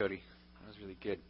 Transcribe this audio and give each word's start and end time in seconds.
Cody. 0.00 0.20
That 0.60 0.66
was 0.66 0.76
really 0.80 0.96
good. 1.00 1.20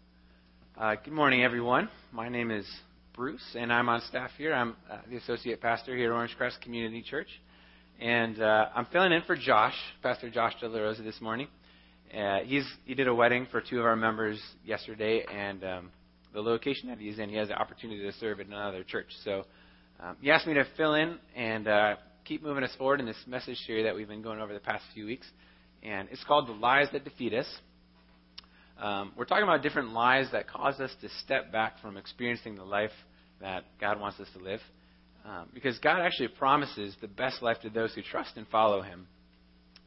Uh, 0.75 0.95
good 1.05 1.13
morning, 1.13 1.43
everyone. 1.43 1.87
My 2.13 2.31
name 2.31 2.51
is 2.51 2.67
Bruce, 3.15 3.45
and 3.55 3.71
I'm 3.71 3.91
on 3.91 4.01
staff 4.09 4.31
here. 4.39 4.55
I'm 4.55 4.75
uh, 4.91 5.01
the 5.07 5.19
associate 5.19 5.61
pastor 5.61 5.95
here 5.95 6.11
at 6.11 6.15
Orange 6.15 6.35
Crest 6.39 6.63
Community 6.63 7.03
Church. 7.03 7.29
And 8.01 8.41
uh, 8.41 8.69
I'm 8.75 8.87
filling 8.87 9.13
in 9.13 9.21
for 9.27 9.37
Josh, 9.37 9.75
Pastor 10.03 10.31
Josh 10.31 10.55
De 10.63 10.67
La 10.67 10.81
Rosa, 10.81 11.03
this 11.03 11.21
morning. 11.21 11.49
Uh, 12.17 12.39
he's 12.39 12.65
he 12.87 12.95
did 12.95 13.07
a 13.07 13.15
wedding 13.15 13.47
for 13.51 13.61
two 13.61 13.81
of 13.81 13.85
our 13.85 13.97
members 13.97 14.41
yesterday, 14.65 15.27
and 15.31 15.63
um, 15.63 15.91
the 16.33 16.41
location 16.41 16.89
that 16.89 16.97
he's 16.97 17.19
in, 17.19 17.29
he 17.29 17.37
has 17.37 17.49
the 17.49 17.61
opportunity 17.61 18.01
to 18.01 18.13
serve 18.13 18.41
at 18.41 18.47
another 18.47 18.83
church. 18.83 19.09
So 19.25 19.45
um, 20.01 20.17
he 20.23 20.31
asked 20.31 20.47
me 20.47 20.55
to 20.55 20.65
fill 20.75 20.95
in 20.95 21.19
and 21.37 21.69
uh, 21.69 21.97
keep 22.25 22.43
moving 22.43 22.65
us 22.65 22.75
forward 22.79 23.01
in 23.01 23.05
this 23.05 23.23
message 23.27 23.59
series 23.67 23.85
that 23.85 23.95
we've 23.95 24.09
been 24.09 24.23
going 24.23 24.41
over 24.41 24.55
the 24.55 24.61
past 24.61 24.85
few 24.95 25.05
weeks. 25.05 25.27
And 25.83 26.09
it's 26.11 26.25
called 26.25 26.49
The 26.49 26.53
Lies 26.53 26.89
That 26.95 27.05
Defeat 27.05 27.35
Us. 27.35 27.59
Um, 28.81 29.13
we're 29.17 29.25
talking 29.25 29.45
about 29.45 29.63
different 29.63 29.93
lies 29.93 30.27
that 30.33 30.49
cause 30.49 30.81
us 30.81 30.91
to 31.01 31.09
step 31.25 31.53
back 31.53 31.81
from 31.81 31.97
experiencing 31.97 32.57
the 32.57 32.65
life 32.65 32.91
that 33.41 33.65
God 33.81 34.01
wants 34.01 34.19
us 34.19 34.29
to 34.37 34.43
live. 34.43 34.61
Um, 35.25 35.49
because 35.55 35.79
God 35.79 36.01
actually 36.01 36.29
promises 36.29 36.95
the 37.01 37.09
best 37.09 37.41
life 37.41 37.57
to 37.63 37.71
those 37.71 37.95
who 37.95 38.03
trust 38.03 38.33
and 38.37 38.47
follow 38.49 38.83
Him. 38.83 39.07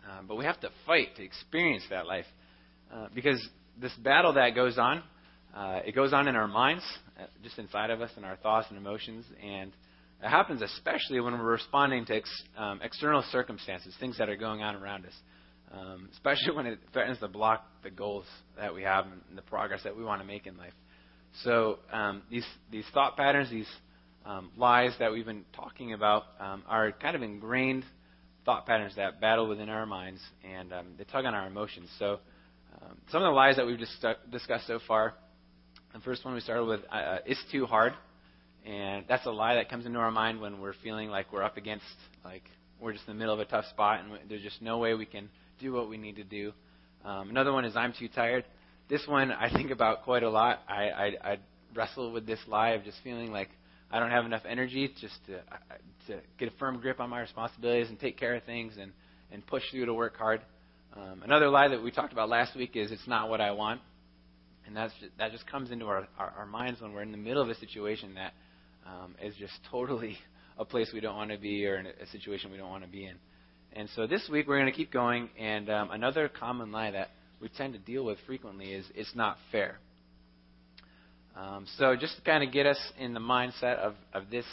Um, 0.10 0.26
but 0.28 0.36
we 0.36 0.46
have 0.46 0.60
to 0.62 0.70
fight 0.86 1.16
to 1.18 1.24
experience 1.24 1.84
that 1.90 2.08
life. 2.08 2.26
Uh, 2.92 3.08
because 3.14 3.46
this 3.80 3.94
battle 4.04 4.34
that 4.34 4.56
goes 4.56 4.78
on, 4.78 5.04
uh, 5.56 5.82
it 5.86 5.94
goes 5.94 6.14
on 6.14 6.28
in 6.28 6.36
our 6.36 6.48
minds, 6.48 6.84
uh, 7.20 7.26
just 7.44 7.60
inside 7.60 7.90
of 7.90 8.02
us, 8.02 8.10
in 8.18 8.24
our 8.24 8.38
thoughts 8.38 8.68
and 8.70 8.78
emotions. 8.78 9.26
And 9.44 9.72
it 10.24 10.30
happens 10.30 10.62
especially 10.62 11.20
when 11.20 11.34
we're 11.34 11.52
responding 11.52 12.06
to 12.06 12.16
ex- 12.16 12.44
um, 12.58 12.80
external 12.82 13.24
circumstances, 13.32 13.94
things 14.00 14.18
that 14.18 14.30
are 14.30 14.38
going 14.38 14.62
on 14.62 14.76
around 14.76 15.06
us 15.06 15.14
um, 15.72 16.10
especially 16.14 16.52
when 16.56 16.66
it 16.66 16.80
threatens 16.94 17.20
to 17.20 17.28
block 17.28 17.66
the 17.84 17.90
goals 17.90 18.26
that 18.58 18.74
we 18.74 18.84
have 18.84 19.06
and 19.06 19.38
the 19.38 19.42
progress 19.42 19.82
that 19.84 19.96
we 19.96 20.04
want 20.04 20.22
to 20.22 20.28
make 20.28 20.48
in 20.48 20.58
life. 20.58 20.74
So 21.44 21.80
um, 21.92 22.24
these 22.32 22.46
these 22.72 22.86
thought 22.94 23.18
patterns, 23.18 23.50
these 23.50 23.70
um, 24.26 24.52
lies 24.58 24.92
that 25.00 25.12
we've 25.12 25.26
been 25.26 25.46
talking 25.56 25.94
about, 25.94 26.24
um, 26.40 26.64
are 26.68 26.92
kind 26.92 27.16
of 27.16 27.22
ingrained 27.22 27.84
thought 28.46 28.66
patterns 28.66 28.96
that 28.96 29.20
battle 29.20 29.48
within 29.48 29.68
our 29.68 29.86
minds 29.86 30.22
and 30.42 30.72
um, 30.72 30.86
they 30.98 31.04
tug 31.04 31.26
on 31.26 31.36
our 31.36 31.48
emotions. 31.48 31.90
So 32.00 32.20
um, 32.82 32.98
some 33.12 33.22
of 33.22 33.28
the 33.28 33.36
lies 33.36 33.58
that 33.58 33.66
we've 33.66 33.78
just 33.78 34.06
discussed 34.32 34.68
so 34.68 34.80
far. 34.88 35.16
The 35.94 36.00
first 36.00 36.24
one 36.24 36.34
we 36.34 36.42
started 36.42 36.66
with 36.66 36.82
uh, 36.92 36.96
uh, 36.96 37.18
"it's 37.26 37.44
too 37.52 37.66
hard," 37.66 37.94
and 38.66 39.06
that's 39.08 39.26
a 39.26 39.32
lie 39.32 39.56
that 39.56 39.70
comes 39.70 39.86
into 39.86 40.00
our 40.00 40.12
mind 40.12 40.40
when 40.40 40.62
we're 40.62 40.76
feeling 40.84 41.10
like 41.10 41.32
we're 41.34 41.44
up 41.44 41.58
against 41.58 41.86
like 42.24 42.44
we're 42.80 42.94
just 42.94 43.08
in 43.08 43.14
the 43.14 43.20
middle 43.20 43.34
of 43.34 43.40
a 43.40 43.46
tough 43.46 43.66
spot 43.66 44.02
and 44.02 44.30
there's 44.30 44.44
just 44.44 44.62
no 44.62 44.78
way 44.78 44.94
we 44.94 45.06
can 45.06 45.30
do 45.60 45.74
what 45.74 45.90
we 45.90 45.98
need 45.98 46.16
to 46.18 46.24
do. 46.24 46.54
Um, 47.04 47.30
another 47.30 47.54
one 47.54 47.66
is 47.66 47.76
I'm 47.76 47.94
too 47.98 48.08
tired. 48.08 48.46
This 48.90 49.06
one 49.08 49.32
I 49.32 49.52
think 49.54 49.72
about 49.72 50.04
quite 50.04 50.24
a 50.24 50.30
lot. 50.30 50.62
I, 50.68 50.90
I, 50.90 51.06
I 51.24 51.38
wrestle 51.76 52.12
with 52.12 52.26
this 52.26 52.40
lie 52.48 52.70
of 52.70 52.84
just 52.84 52.98
feeling 53.04 53.32
like 53.32 53.50
I 53.92 54.00
don't 54.00 54.12
have 54.12 54.26
enough 54.26 54.44
energy 54.48 54.94
just 55.00 55.16
to 55.28 55.42
to 56.08 56.20
get 56.38 56.50
a 56.50 56.58
firm 56.58 56.80
grip 56.80 57.00
on 57.00 57.10
my 57.10 57.22
responsibilities 57.22 57.90
and 57.90 58.00
take 58.00 58.18
care 58.18 58.36
of 58.36 58.44
things 58.44 58.74
and 58.80 58.92
and 59.32 59.46
push 59.46 59.64
through 59.72 59.86
to 59.86 59.94
work 59.94 60.18
hard. 60.18 60.42
Um, 60.96 61.22
another 61.24 61.50
lie 61.50 61.68
that 61.68 61.82
we 61.82 61.92
talked 61.92 62.14
about 62.14 62.30
last 62.30 62.56
week 62.56 62.76
is 62.76 62.92
it's 62.92 63.08
not 63.08 63.30
what 63.30 63.42
I 63.42 63.52
want, 63.52 63.82
and 64.66 64.76
that's 64.76 64.94
just, 65.00 65.18
that 65.18 65.32
just 65.32 65.46
comes 65.48 65.72
into 65.72 65.86
our, 65.86 66.08
our 66.18 66.34
our 66.40 66.46
minds 66.46 66.82
when 66.82 66.94
we're 66.94 67.04
in 67.04 67.12
the 67.12 67.18
middle 67.18 67.42
of 67.42 67.50
a 67.50 67.56
situation 67.56 68.16
that 68.16 68.34
um, 68.86 69.16
is 69.22 69.36
just 69.36 69.54
totally 69.70 70.18
a 70.58 70.66
place 70.66 70.90
we 70.94 71.00
don't 71.00 71.16
want 71.16 71.32
to 71.32 71.38
be 71.38 71.66
or 71.66 71.78
in 71.78 71.86
a 71.86 72.08
situation 72.12 72.52
we 72.52 72.58
don't 72.58 72.70
want 72.70 72.84
to 72.84 72.90
be 72.90 73.06
in. 73.06 73.16
And 73.74 73.90
so 73.96 74.08
this 74.08 74.28
week 74.32 74.48
we're 74.48 74.60
going 74.60 74.72
to 74.72 74.76
keep 74.76 74.92
going, 74.92 75.30
and 75.38 75.70
um, 75.70 75.92
another 75.92 76.30
common 76.30 76.72
lie 76.72 76.92
that 76.92 77.10
we 77.40 77.50
tend 77.50 77.74
to 77.74 77.80
deal 77.80 78.04
with 78.04 78.18
frequently 78.26 78.74
is 78.74 78.86
it's 78.96 79.16
not 79.16 79.38
fair. 79.52 79.78
Um, 81.36 81.68
so 81.78 81.96
just 81.96 82.16
to 82.16 82.22
kind 82.24 82.44
of 82.44 82.52
get 82.52 82.66
us 82.66 82.80
in 82.98 83.14
the 83.14 83.20
mindset 83.20 83.78
of, 83.78 83.94
of 84.14 84.32
this 84.32 84.46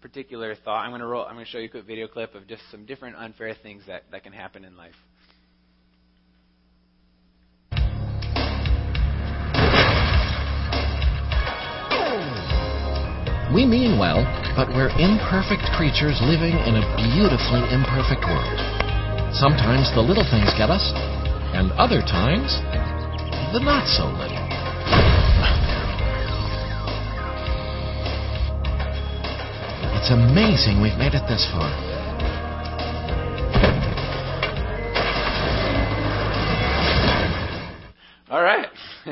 particular 0.00 0.54
thought, 0.54 0.82
I'm 0.84 0.90
going 0.90 1.02
to 1.02 1.06
roll. 1.06 1.26
I'm 1.26 1.34
going 1.34 1.44
to 1.44 1.50
show 1.50 1.58
you 1.58 1.66
a 1.66 1.70
quick 1.70 1.86
video 1.86 2.08
clip 2.08 2.34
of 2.34 2.46
just 2.46 2.62
some 2.70 2.86
different 2.86 3.16
unfair 3.16 3.54
things 3.62 3.82
that, 3.86 4.04
that 4.10 4.22
can 4.22 4.32
happen 4.32 4.64
in 4.64 4.76
life. 4.76 4.94
We 13.50 13.66
mean 13.66 13.98
well, 13.98 14.22
but 14.54 14.68
we're 14.68 14.94
imperfect 14.94 15.74
creatures 15.74 16.22
living 16.22 16.54
in 16.54 16.78
a 16.78 16.86
beautifully 16.94 17.66
imperfect 17.74 18.22
world. 18.22 18.58
Sometimes 19.34 19.90
the 19.90 20.00
little 20.00 20.22
things 20.22 20.54
get 20.54 20.70
us, 20.70 20.92
and 21.50 21.72
other 21.72 21.98
times, 21.98 22.54
the 23.50 23.58
not 23.58 23.90
so 23.90 24.06
little. 24.06 24.38
It's 29.98 30.10
amazing 30.14 30.80
we've 30.80 30.96
made 30.96 31.14
it 31.14 31.26
this 31.26 31.44
far. 31.50 31.66
All 38.30 38.42
right. 38.42 38.68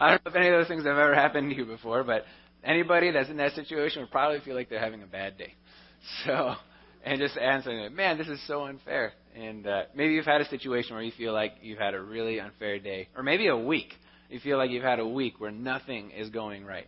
I 0.00 0.10
don't 0.10 0.24
know 0.26 0.30
if 0.30 0.36
any 0.36 0.48
of 0.48 0.52
those 0.52 0.68
things 0.68 0.84
have 0.84 0.98
ever 0.98 1.14
happened 1.14 1.48
to 1.48 1.56
you 1.56 1.64
before, 1.64 2.04
but 2.04 2.26
Anybody 2.64 3.10
that's 3.10 3.30
in 3.30 3.36
that 3.38 3.52
situation 3.54 4.02
would 4.02 4.10
probably 4.10 4.40
feel 4.40 4.54
like 4.54 4.68
they're 4.68 4.80
having 4.80 5.02
a 5.02 5.06
bad 5.06 5.38
day. 5.38 5.54
So, 6.24 6.54
and 7.04 7.20
just 7.20 7.36
answering, 7.36 7.78
it, 7.80 7.92
man, 7.92 8.16
this 8.16 8.26
is 8.26 8.40
so 8.46 8.64
unfair. 8.64 9.12
And 9.36 9.66
uh, 9.66 9.82
maybe 9.94 10.14
you've 10.14 10.24
had 10.24 10.40
a 10.40 10.48
situation 10.48 10.94
where 10.94 11.02
you 11.02 11.12
feel 11.16 11.34
like 11.34 11.52
you've 11.60 11.78
had 11.78 11.92
a 11.92 12.00
really 12.00 12.40
unfair 12.40 12.78
day, 12.78 13.08
or 13.14 13.22
maybe 13.22 13.48
a 13.48 13.56
week. 13.56 13.92
You 14.30 14.40
feel 14.40 14.56
like 14.56 14.70
you've 14.70 14.82
had 14.82 14.98
a 14.98 15.06
week 15.06 15.38
where 15.38 15.50
nothing 15.50 16.10
is 16.10 16.30
going 16.30 16.64
right. 16.64 16.86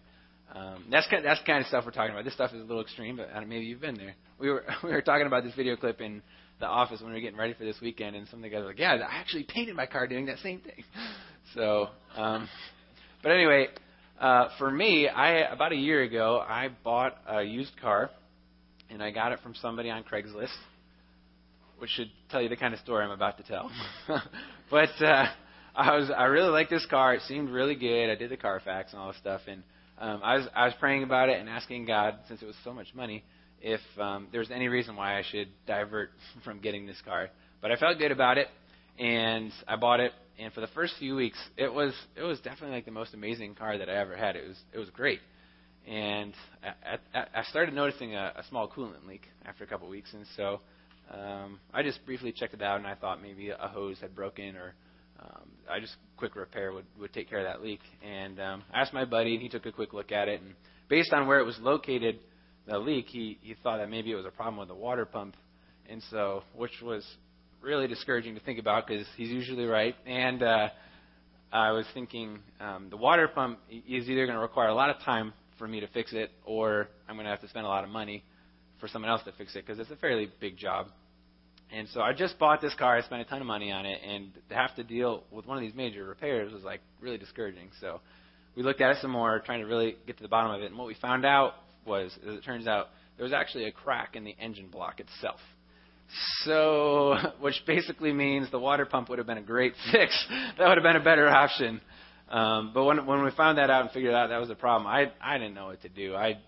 Um, 0.54 0.84
that's 0.90 1.06
kind 1.08 1.18
of, 1.18 1.24
that's 1.24 1.40
kind 1.46 1.60
of 1.60 1.66
stuff 1.66 1.84
we're 1.84 1.92
talking 1.92 2.12
about. 2.12 2.24
This 2.24 2.34
stuff 2.34 2.52
is 2.52 2.60
a 2.60 2.64
little 2.64 2.82
extreme, 2.82 3.16
but 3.16 3.28
maybe 3.46 3.64
you've 3.64 3.80
been 3.80 3.96
there. 3.96 4.14
We 4.38 4.50
were 4.50 4.64
we 4.84 4.90
were 4.90 5.02
talking 5.02 5.26
about 5.26 5.44
this 5.44 5.54
video 5.54 5.76
clip 5.76 6.00
in 6.00 6.22
the 6.60 6.66
office 6.66 7.00
when 7.00 7.10
we 7.10 7.16
were 7.16 7.22
getting 7.22 7.38
ready 7.38 7.54
for 7.54 7.64
this 7.64 7.76
weekend, 7.80 8.16
and 8.16 8.28
some 8.28 8.40
of 8.40 8.42
the 8.42 8.50
guys 8.50 8.60
were 8.60 8.68
like, 8.68 8.78
"Yeah, 8.78 8.94
I 8.94 9.18
actually 9.18 9.44
painted 9.44 9.74
my 9.74 9.86
car 9.86 10.06
doing 10.06 10.26
that 10.26 10.38
same 10.38 10.60
thing." 10.60 10.84
So, 11.54 11.88
um, 12.16 12.48
but 13.22 13.32
anyway, 13.32 13.68
uh, 14.22 14.48
for 14.56 14.70
me, 14.70 15.08
I 15.08 15.52
about 15.52 15.72
a 15.72 15.76
year 15.76 16.02
ago, 16.02 16.38
I 16.38 16.68
bought 16.84 17.16
a 17.28 17.42
used 17.42 17.72
car, 17.80 18.08
and 18.88 19.02
I 19.02 19.10
got 19.10 19.32
it 19.32 19.40
from 19.42 19.56
somebody 19.56 19.90
on 19.90 20.04
Craigslist, 20.04 20.54
which 21.78 21.90
should 21.90 22.08
tell 22.30 22.40
you 22.40 22.48
the 22.48 22.56
kind 22.56 22.72
of 22.72 22.78
story 22.78 23.04
I'm 23.04 23.10
about 23.10 23.38
to 23.38 23.42
tell. 23.42 23.68
but 24.70 24.90
uh, 25.04 25.26
I 25.74 25.96
was 25.96 26.08
I 26.16 26.24
really 26.26 26.50
liked 26.50 26.70
this 26.70 26.86
car. 26.86 27.14
It 27.14 27.22
seemed 27.22 27.50
really 27.50 27.74
good. 27.74 28.10
I 28.10 28.14
did 28.14 28.30
the 28.30 28.36
Carfax 28.36 28.92
and 28.92 29.02
all 29.02 29.08
this 29.08 29.18
stuff, 29.18 29.40
and 29.48 29.64
um, 29.98 30.20
I 30.22 30.36
was 30.36 30.46
I 30.54 30.66
was 30.66 30.74
praying 30.78 31.02
about 31.02 31.28
it 31.28 31.40
and 31.40 31.48
asking 31.48 31.86
God, 31.86 32.14
since 32.28 32.42
it 32.42 32.46
was 32.46 32.56
so 32.62 32.72
much 32.72 32.94
money, 32.94 33.24
if 33.60 33.80
um, 33.98 34.28
there 34.30 34.38
was 34.38 34.52
any 34.52 34.68
reason 34.68 34.94
why 34.94 35.18
I 35.18 35.24
should 35.28 35.48
divert 35.66 36.10
from 36.44 36.60
getting 36.60 36.86
this 36.86 37.00
car. 37.04 37.28
But 37.60 37.72
I 37.72 37.76
felt 37.76 37.98
good 37.98 38.12
about 38.12 38.38
it, 38.38 38.46
and 39.00 39.50
I 39.66 39.74
bought 39.74 39.98
it 39.98 40.12
and 40.38 40.52
for 40.52 40.60
the 40.60 40.68
first 40.68 40.94
few 40.98 41.16
weeks, 41.16 41.38
it 41.56 41.72
was 41.72 41.94
it 42.16 42.22
was 42.22 42.38
definitely 42.40 42.76
like 42.76 42.84
the 42.84 42.90
most 42.90 43.14
amazing 43.14 43.54
car 43.54 43.78
that 43.78 43.88
I 43.88 43.96
ever 43.96 44.16
had. 44.16 44.36
It 44.36 44.48
was 44.48 44.58
it 44.72 44.78
was 44.78 44.90
great, 44.90 45.20
and 45.86 46.32
I, 46.62 47.18
I, 47.18 47.26
I 47.40 47.42
started 47.44 47.74
noticing 47.74 48.14
a, 48.14 48.32
a 48.36 48.44
small 48.48 48.68
coolant 48.68 49.06
leak 49.06 49.22
after 49.44 49.64
a 49.64 49.66
couple 49.66 49.88
weeks, 49.88 50.12
and 50.12 50.24
so 50.36 50.60
um, 51.12 51.58
I 51.72 51.82
just 51.82 52.04
briefly 52.06 52.32
checked 52.32 52.54
it 52.54 52.62
out, 52.62 52.78
and 52.78 52.86
I 52.86 52.94
thought 52.94 53.20
maybe 53.22 53.50
a 53.50 53.68
hose 53.68 53.98
had 54.00 54.14
broken, 54.14 54.56
or 54.56 54.74
um, 55.20 55.48
I 55.70 55.80
just 55.80 55.94
quick 56.16 56.36
repair 56.36 56.72
would 56.72 56.86
would 56.98 57.12
take 57.12 57.28
care 57.28 57.38
of 57.38 57.44
that 57.44 57.62
leak. 57.62 57.80
And 58.02 58.40
um, 58.40 58.62
I 58.72 58.80
asked 58.80 58.94
my 58.94 59.04
buddy, 59.04 59.34
and 59.34 59.42
he 59.42 59.48
took 59.48 59.66
a 59.66 59.72
quick 59.72 59.92
look 59.92 60.12
at 60.12 60.28
it, 60.28 60.40
and 60.40 60.54
based 60.88 61.12
on 61.12 61.26
where 61.26 61.40
it 61.40 61.46
was 61.46 61.58
located, 61.60 62.18
the 62.66 62.78
leak, 62.78 63.06
he 63.08 63.38
he 63.42 63.54
thought 63.62 63.78
that 63.78 63.90
maybe 63.90 64.12
it 64.12 64.16
was 64.16 64.26
a 64.26 64.30
problem 64.30 64.58
with 64.58 64.68
the 64.68 64.74
water 64.74 65.04
pump, 65.04 65.36
and 65.88 66.02
so 66.10 66.42
which 66.54 66.80
was 66.82 67.04
really 67.62 67.86
discouraging 67.86 68.34
to 68.34 68.40
think 68.40 68.58
about 68.58 68.86
because 68.86 69.06
he's 69.16 69.30
usually 69.30 69.64
right. 69.64 69.94
And 70.06 70.42
uh, 70.42 70.68
I 71.52 71.70
was 71.72 71.86
thinking 71.94 72.40
um, 72.60 72.88
the 72.90 72.96
water 72.96 73.28
pump 73.28 73.60
is 73.70 74.08
either 74.08 74.26
going 74.26 74.36
to 74.36 74.42
require 74.42 74.68
a 74.68 74.74
lot 74.74 74.90
of 74.90 75.00
time 75.02 75.32
for 75.58 75.68
me 75.68 75.80
to 75.80 75.86
fix 75.88 76.12
it, 76.12 76.30
or 76.44 76.88
I'm 77.08 77.14
going 77.14 77.24
to 77.24 77.30
have 77.30 77.40
to 77.42 77.48
spend 77.48 77.66
a 77.66 77.68
lot 77.68 77.84
of 77.84 77.90
money 77.90 78.24
for 78.80 78.88
someone 78.88 79.10
else 79.10 79.22
to 79.24 79.32
fix 79.32 79.54
it 79.54 79.64
because 79.64 79.78
it's 79.78 79.90
a 79.90 79.96
fairly 79.96 80.30
big 80.40 80.56
job. 80.56 80.88
And 81.70 81.88
so 81.88 82.00
I 82.00 82.12
just 82.12 82.38
bought 82.38 82.60
this 82.60 82.74
car. 82.74 82.96
I 82.96 83.02
spent 83.02 83.22
a 83.22 83.24
ton 83.24 83.40
of 83.40 83.46
money 83.46 83.72
on 83.72 83.86
it, 83.86 84.00
and 84.06 84.30
to 84.48 84.54
have 84.54 84.74
to 84.76 84.84
deal 84.84 85.24
with 85.30 85.46
one 85.46 85.56
of 85.56 85.62
these 85.62 85.74
major 85.74 86.04
repairs 86.04 86.52
was 86.52 86.62
like 86.62 86.80
really 87.00 87.16
discouraging. 87.16 87.70
So 87.80 88.00
we 88.56 88.62
looked 88.62 88.80
at 88.80 88.90
it 88.90 88.98
some 89.00 89.10
more, 89.10 89.40
trying 89.40 89.60
to 89.60 89.66
really 89.66 89.96
get 90.06 90.16
to 90.18 90.22
the 90.22 90.28
bottom 90.28 90.50
of 90.50 90.60
it. 90.62 90.66
And 90.66 90.76
what 90.76 90.86
we 90.86 90.94
found 90.94 91.24
out 91.24 91.54
was, 91.86 92.12
as 92.28 92.34
it 92.34 92.44
turns 92.44 92.66
out, 92.66 92.88
there 93.16 93.24
was 93.24 93.32
actually 93.32 93.64
a 93.64 93.72
crack 93.72 94.16
in 94.16 94.24
the 94.24 94.34
engine 94.38 94.68
block 94.68 95.00
itself. 95.00 95.40
So, 96.44 97.16
which 97.40 97.62
basically 97.66 98.12
means 98.12 98.50
the 98.50 98.58
water 98.58 98.86
pump 98.86 99.08
would 99.08 99.18
have 99.18 99.26
been 99.26 99.38
a 99.38 99.42
great 99.42 99.74
fix. 99.92 100.26
that 100.58 100.68
would 100.68 100.76
have 100.76 100.84
been 100.84 100.96
a 100.96 101.04
better 101.04 101.28
option. 101.28 101.80
Um, 102.28 102.70
but 102.72 102.84
when 102.84 103.04
when 103.04 103.22
we 103.22 103.30
found 103.32 103.58
that 103.58 103.68
out 103.68 103.82
and 103.82 103.90
figured 103.90 104.14
out 104.14 104.28
that 104.28 104.40
was 104.40 104.48
the 104.48 104.54
problem, 104.54 104.86
I 104.86 105.12
I 105.20 105.36
didn't 105.38 105.54
know 105.54 105.66
what 105.66 105.82
to 105.82 105.88
do. 105.88 106.14
I 106.14 106.38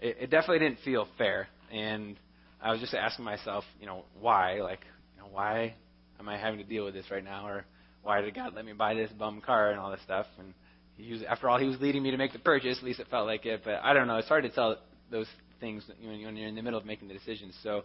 it, 0.00 0.16
it 0.20 0.30
definitely 0.30 0.60
didn't 0.60 0.78
feel 0.82 1.06
fair, 1.18 1.48
and 1.70 2.16
I 2.60 2.72
was 2.72 2.80
just 2.80 2.94
asking 2.94 3.24
myself, 3.24 3.64
you 3.80 3.86
know, 3.86 4.04
why? 4.18 4.60
Like, 4.60 4.80
you 5.14 5.22
know, 5.22 5.28
why 5.30 5.74
am 6.18 6.28
I 6.28 6.38
having 6.38 6.58
to 6.58 6.64
deal 6.64 6.84
with 6.84 6.94
this 6.94 7.10
right 7.10 7.22
now, 7.22 7.46
or 7.46 7.64
why 8.02 8.20
did 8.20 8.34
God 8.34 8.54
let 8.54 8.64
me 8.64 8.72
buy 8.72 8.94
this 8.94 9.10
bum 9.12 9.40
car 9.40 9.70
and 9.70 9.80
all 9.80 9.90
this 9.90 10.00
stuff? 10.02 10.26
And 10.38 10.54
he 10.96 11.12
was, 11.12 11.22
after 11.28 11.48
all, 11.48 11.58
he 11.58 11.66
was 11.66 11.80
leading 11.80 12.02
me 12.02 12.10
to 12.12 12.16
make 12.16 12.32
the 12.32 12.38
purchase. 12.38 12.78
At 12.78 12.84
least 12.84 13.00
it 13.00 13.08
felt 13.10 13.26
like 13.26 13.44
it. 13.44 13.60
But 13.64 13.80
I 13.82 13.92
don't 13.92 14.06
know. 14.06 14.16
It's 14.16 14.28
hard 14.28 14.44
to 14.44 14.50
tell 14.50 14.78
those 15.10 15.26
things 15.60 15.84
when 16.02 16.18
you're 16.18 16.48
in 16.48 16.54
the 16.54 16.62
middle 16.62 16.78
of 16.78 16.86
making 16.86 17.08
the 17.08 17.14
decision. 17.14 17.52
So 17.62 17.84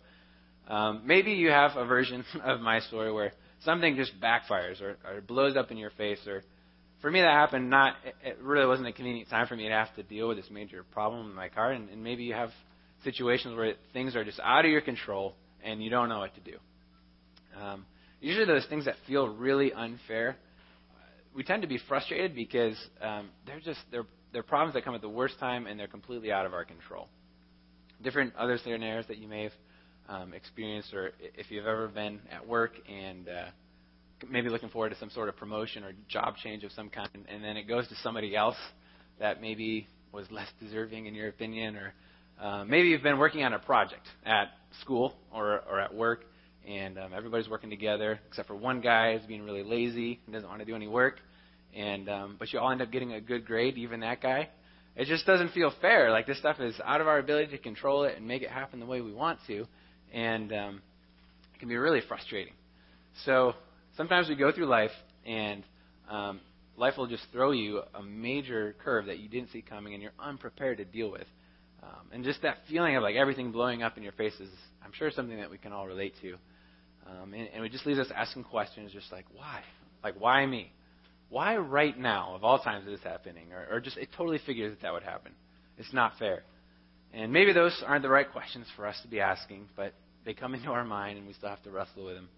um, 0.68 1.02
maybe 1.06 1.32
you 1.32 1.50
have 1.50 1.76
a 1.76 1.86
version 1.86 2.24
of 2.44 2.62
my 2.62 2.80
story 2.80 3.12
where 3.12 3.34
something 3.64 3.96
just 3.96 4.20
backfires 4.20 4.82
or, 4.82 4.98
or 5.06 5.22
blows 5.22 5.56
up 5.56 5.72
in 5.72 5.78
your 5.78 5.92
face. 5.92 6.20
Or 6.28 6.44
for 7.02 7.12
me, 7.12 7.22
that 7.22 7.32
happened. 7.32 7.70
Not 7.70 7.96
it 8.24 8.38
really 8.42 8.68
wasn't 8.68 8.88
a 8.88 8.94
convenient 8.94 9.30
time 9.30 9.48
for 9.48 9.56
me 9.56 9.68
to 9.68 9.74
have 9.74 9.94
to 9.96 10.04
deal 10.04 10.28
with 10.28 10.38
this 10.38 10.50
major 10.52 10.84
problem 10.84 11.30
in 11.30 11.36
my 11.36 11.50
car. 11.50 11.72
And, 11.72 11.90
and 11.90 12.04
maybe 12.04 12.24
you 12.24 12.34
have 12.34 12.52
situations 13.04 13.56
where 13.56 13.74
things 13.94 14.16
are 14.16 14.24
just 14.24 14.40
out 14.40 14.66
of 14.66 14.72
your 14.72 14.82
control 14.82 15.36
and 15.64 15.84
you 15.84 15.90
don't 15.90 16.10
know 16.10 16.20
what 16.20 16.34
to 16.36 16.42
do. 16.42 16.58
Um, 17.60 17.86
usually, 18.20 18.46
those 18.46 18.66
things 18.68 18.86
that 18.86 18.96
feel 19.08 19.28
really 19.28 19.74
unfair, 19.74 20.38
we 21.36 21.44
tend 21.44 21.62
to 21.62 21.68
be 21.68 21.80
frustrated 21.88 22.36
because 22.36 22.78
um, 23.02 23.30
they're 23.46 23.60
just 23.60 23.80
they're 23.92 24.06
they're 24.34 24.44
problems 24.44 24.74
that 24.76 24.86
come 24.86 24.96
at 24.96 25.02
the 25.02 25.10
worst 25.10 25.38
time 25.40 25.68
and 25.68 25.80
they're 25.80 25.88
completely 25.88 26.32
out 26.32 26.46
of 26.46 26.54
our 26.54 26.64
control. 26.64 27.10
Different 28.02 28.36
other 28.36 28.58
scenarios 28.58 29.06
that 29.08 29.18
you 29.18 29.28
may 29.28 29.44
have 29.44 29.52
um, 30.10 30.34
experienced, 30.34 30.94
or 30.94 31.12
if 31.20 31.50
you've 31.50 31.68
ever 31.68 31.88
been 31.88 32.20
at 32.32 32.48
work 32.48 32.74
and 32.90 33.28
uh, 33.28 33.46
maybe 34.30 34.50
looking 34.50 34.70
forward 34.70 34.90
to 34.90 34.98
some 34.98 35.10
sort 35.10 35.30
of 35.30 35.36
promotion 35.38 35.84
or 35.84 35.94
job 36.08 36.36
change 36.44 36.64
of 36.64 36.72
some 36.72 36.90
kind, 36.90 37.10
and 37.14 37.44
then 37.44 37.58
it 37.58 37.68
goes 37.68 37.88
to 37.88 37.96
somebody 38.04 38.36
else 38.36 38.58
that 39.20 39.42
maybe 39.42 39.88
was 40.12 40.30
less 40.32 40.48
deserving 40.60 41.06
in 41.06 41.16
your 41.16 41.30
opinion, 41.30 41.76
or 41.76 41.94
uh, 42.42 42.64
maybe 42.66 42.90
you've 42.90 43.04
been 43.04 43.20
working 43.20 43.44
on 43.44 43.54
a 43.54 43.60
project 43.60 44.06
at 44.26 44.50
school 44.82 45.14
or, 45.34 45.62
or 45.70 45.80
at 45.80 45.94
work, 45.94 46.26
and 46.68 46.98
um, 46.98 47.12
everybody's 47.16 47.50
working 47.50 47.70
together 47.70 48.20
except 48.28 48.48
for 48.48 48.56
one 48.56 48.82
guy 48.82 49.14
is 49.14 49.26
being 49.28 49.44
really 49.44 49.64
lazy 49.64 50.20
and 50.26 50.34
doesn't 50.34 50.50
want 50.50 50.60
to 50.60 50.66
do 50.66 50.76
any 50.76 50.88
work, 50.88 51.20
and 51.76 52.10
um, 52.10 52.36
but 52.38 52.52
you 52.52 52.60
all 52.60 52.72
end 52.72 52.82
up 52.82 52.92
getting 52.92 53.14
a 53.14 53.22
good 53.22 53.46
grade, 53.46 53.78
even 53.78 54.02
that 54.02 54.22
guy. 54.22 54.50
It 54.96 55.06
just 55.06 55.26
doesn't 55.26 55.54
feel 55.54 55.72
fair. 55.82 56.12
Like 56.12 56.28
this 56.28 56.38
stuff 56.38 56.60
is 56.60 56.76
out 56.84 57.00
of 57.00 57.08
our 57.08 57.18
ability 57.18 57.52
to 57.52 57.58
control 57.58 58.04
it 58.04 58.18
and 58.18 58.28
make 58.28 58.42
it 58.42 58.50
happen 58.50 58.80
the 58.82 58.86
way 58.86 59.00
we 59.00 59.14
want 59.14 59.40
to, 59.48 59.66
and 60.14 60.52
um, 60.54 60.82
it 61.54 61.60
can 61.60 61.70
be 61.70 61.78
really 61.78 62.02
frustrating. 62.08 62.54
So 63.26 63.54
sometimes 63.98 64.30
we 64.30 64.36
go 64.36 64.52
through 64.52 64.68
life 64.68 64.92
and 65.26 65.64
um, 66.10 66.40
life 66.78 66.96
will 66.98 67.08
just 67.08 67.24
throw 67.32 67.52
you 67.52 67.82
a 67.94 68.02
major 68.02 68.76
curve 68.84 69.06
that 69.06 69.20
you 69.20 69.30
didn't 69.30 69.52
see 69.52 69.62
coming 69.62 69.94
and 69.94 70.02
you're 70.02 70.14
unprepared 70.20 70.78
to 70.78 70.86
deal 70.86 71.12
with. 71.12 71.28
Um, 71.84 72.08
and 72.12 72.24
just 72.24 72.42
that 72.44 72.58
feeling 72.70 72.96
of 72.96 73.04
like 73.04 73.16
everything 73.16 73.52
blowing 73.52 73.84
up 73.84 73.98
in 73.98 74.04
your 74.04 74.12
face 74.14 74.34
is, 74.40 74.50
I'm 74.84 74.92
sure, 74.94 75.10
something 75.12 75.38
that 75.38 75.50
we 75.50 75.58
can 75.58 75.74
all 75.74 75.88
relate 75.88 76.14
to. 76.22 76.34
Um, 77.08 77.34
and, 77.34 77.48
and 77.54 77.66
it 77.66 77.72
just 77.72 77.86
leaves 77.86 78.00
us 78.00 78.08
asking 78.16 78.44
questions 78.44 78.92
just 78.92 79.12
like, 79.12 79.26
why? 79.34 79.62
Like, 80.04 80.16
why 80.20 80.46
me? 80.46 80.72
Why 81.30 81.58
right 81.58 81.98
now, 81.98 82.36
of 82.36 82.44
all 82.44 82.60
times, 82.60 82.86
is 82.86 83.00
this 83.00 83.04
happening? 83.04 83.52
Or, 83.52 83.76
or 83.76 83.80
just, 83.80 83.98
it 83.98 84.10
totally 84.16 84.40
figures 84.46 84.72
that 84.72 84.82
that 84.82 84.94
would 84.94 85.04
happen. 85.04 85.32
It's 85.78 85.94
not 85.94 86.14
fair. 86.20 86.44
And 87.14 87.34
maybe 87.34 87.54
those 87.54 87.84
aren't 87.86 88.04
the 88.04 88.10
right 88.10 88.32
questions 88.32 88.68
for 88.76 88.88
us 88.88 88.96
to 89.02 89.08
be 89.08 89.20
asking, 89.20 89.68
but 89.76 89.94
they 90.26 90.34
come 90.34 90.54
into 90.56 90.70
our 90.70 90.86
mind 90.86 91.18
and 91.18 91.28
we 91.28 91.34
still 91.34 91.50
have 91.50 91.64
to 91.64 91.72
wrestle 91.72 92.06
with 92.06 92.16
them. 92.16 92.30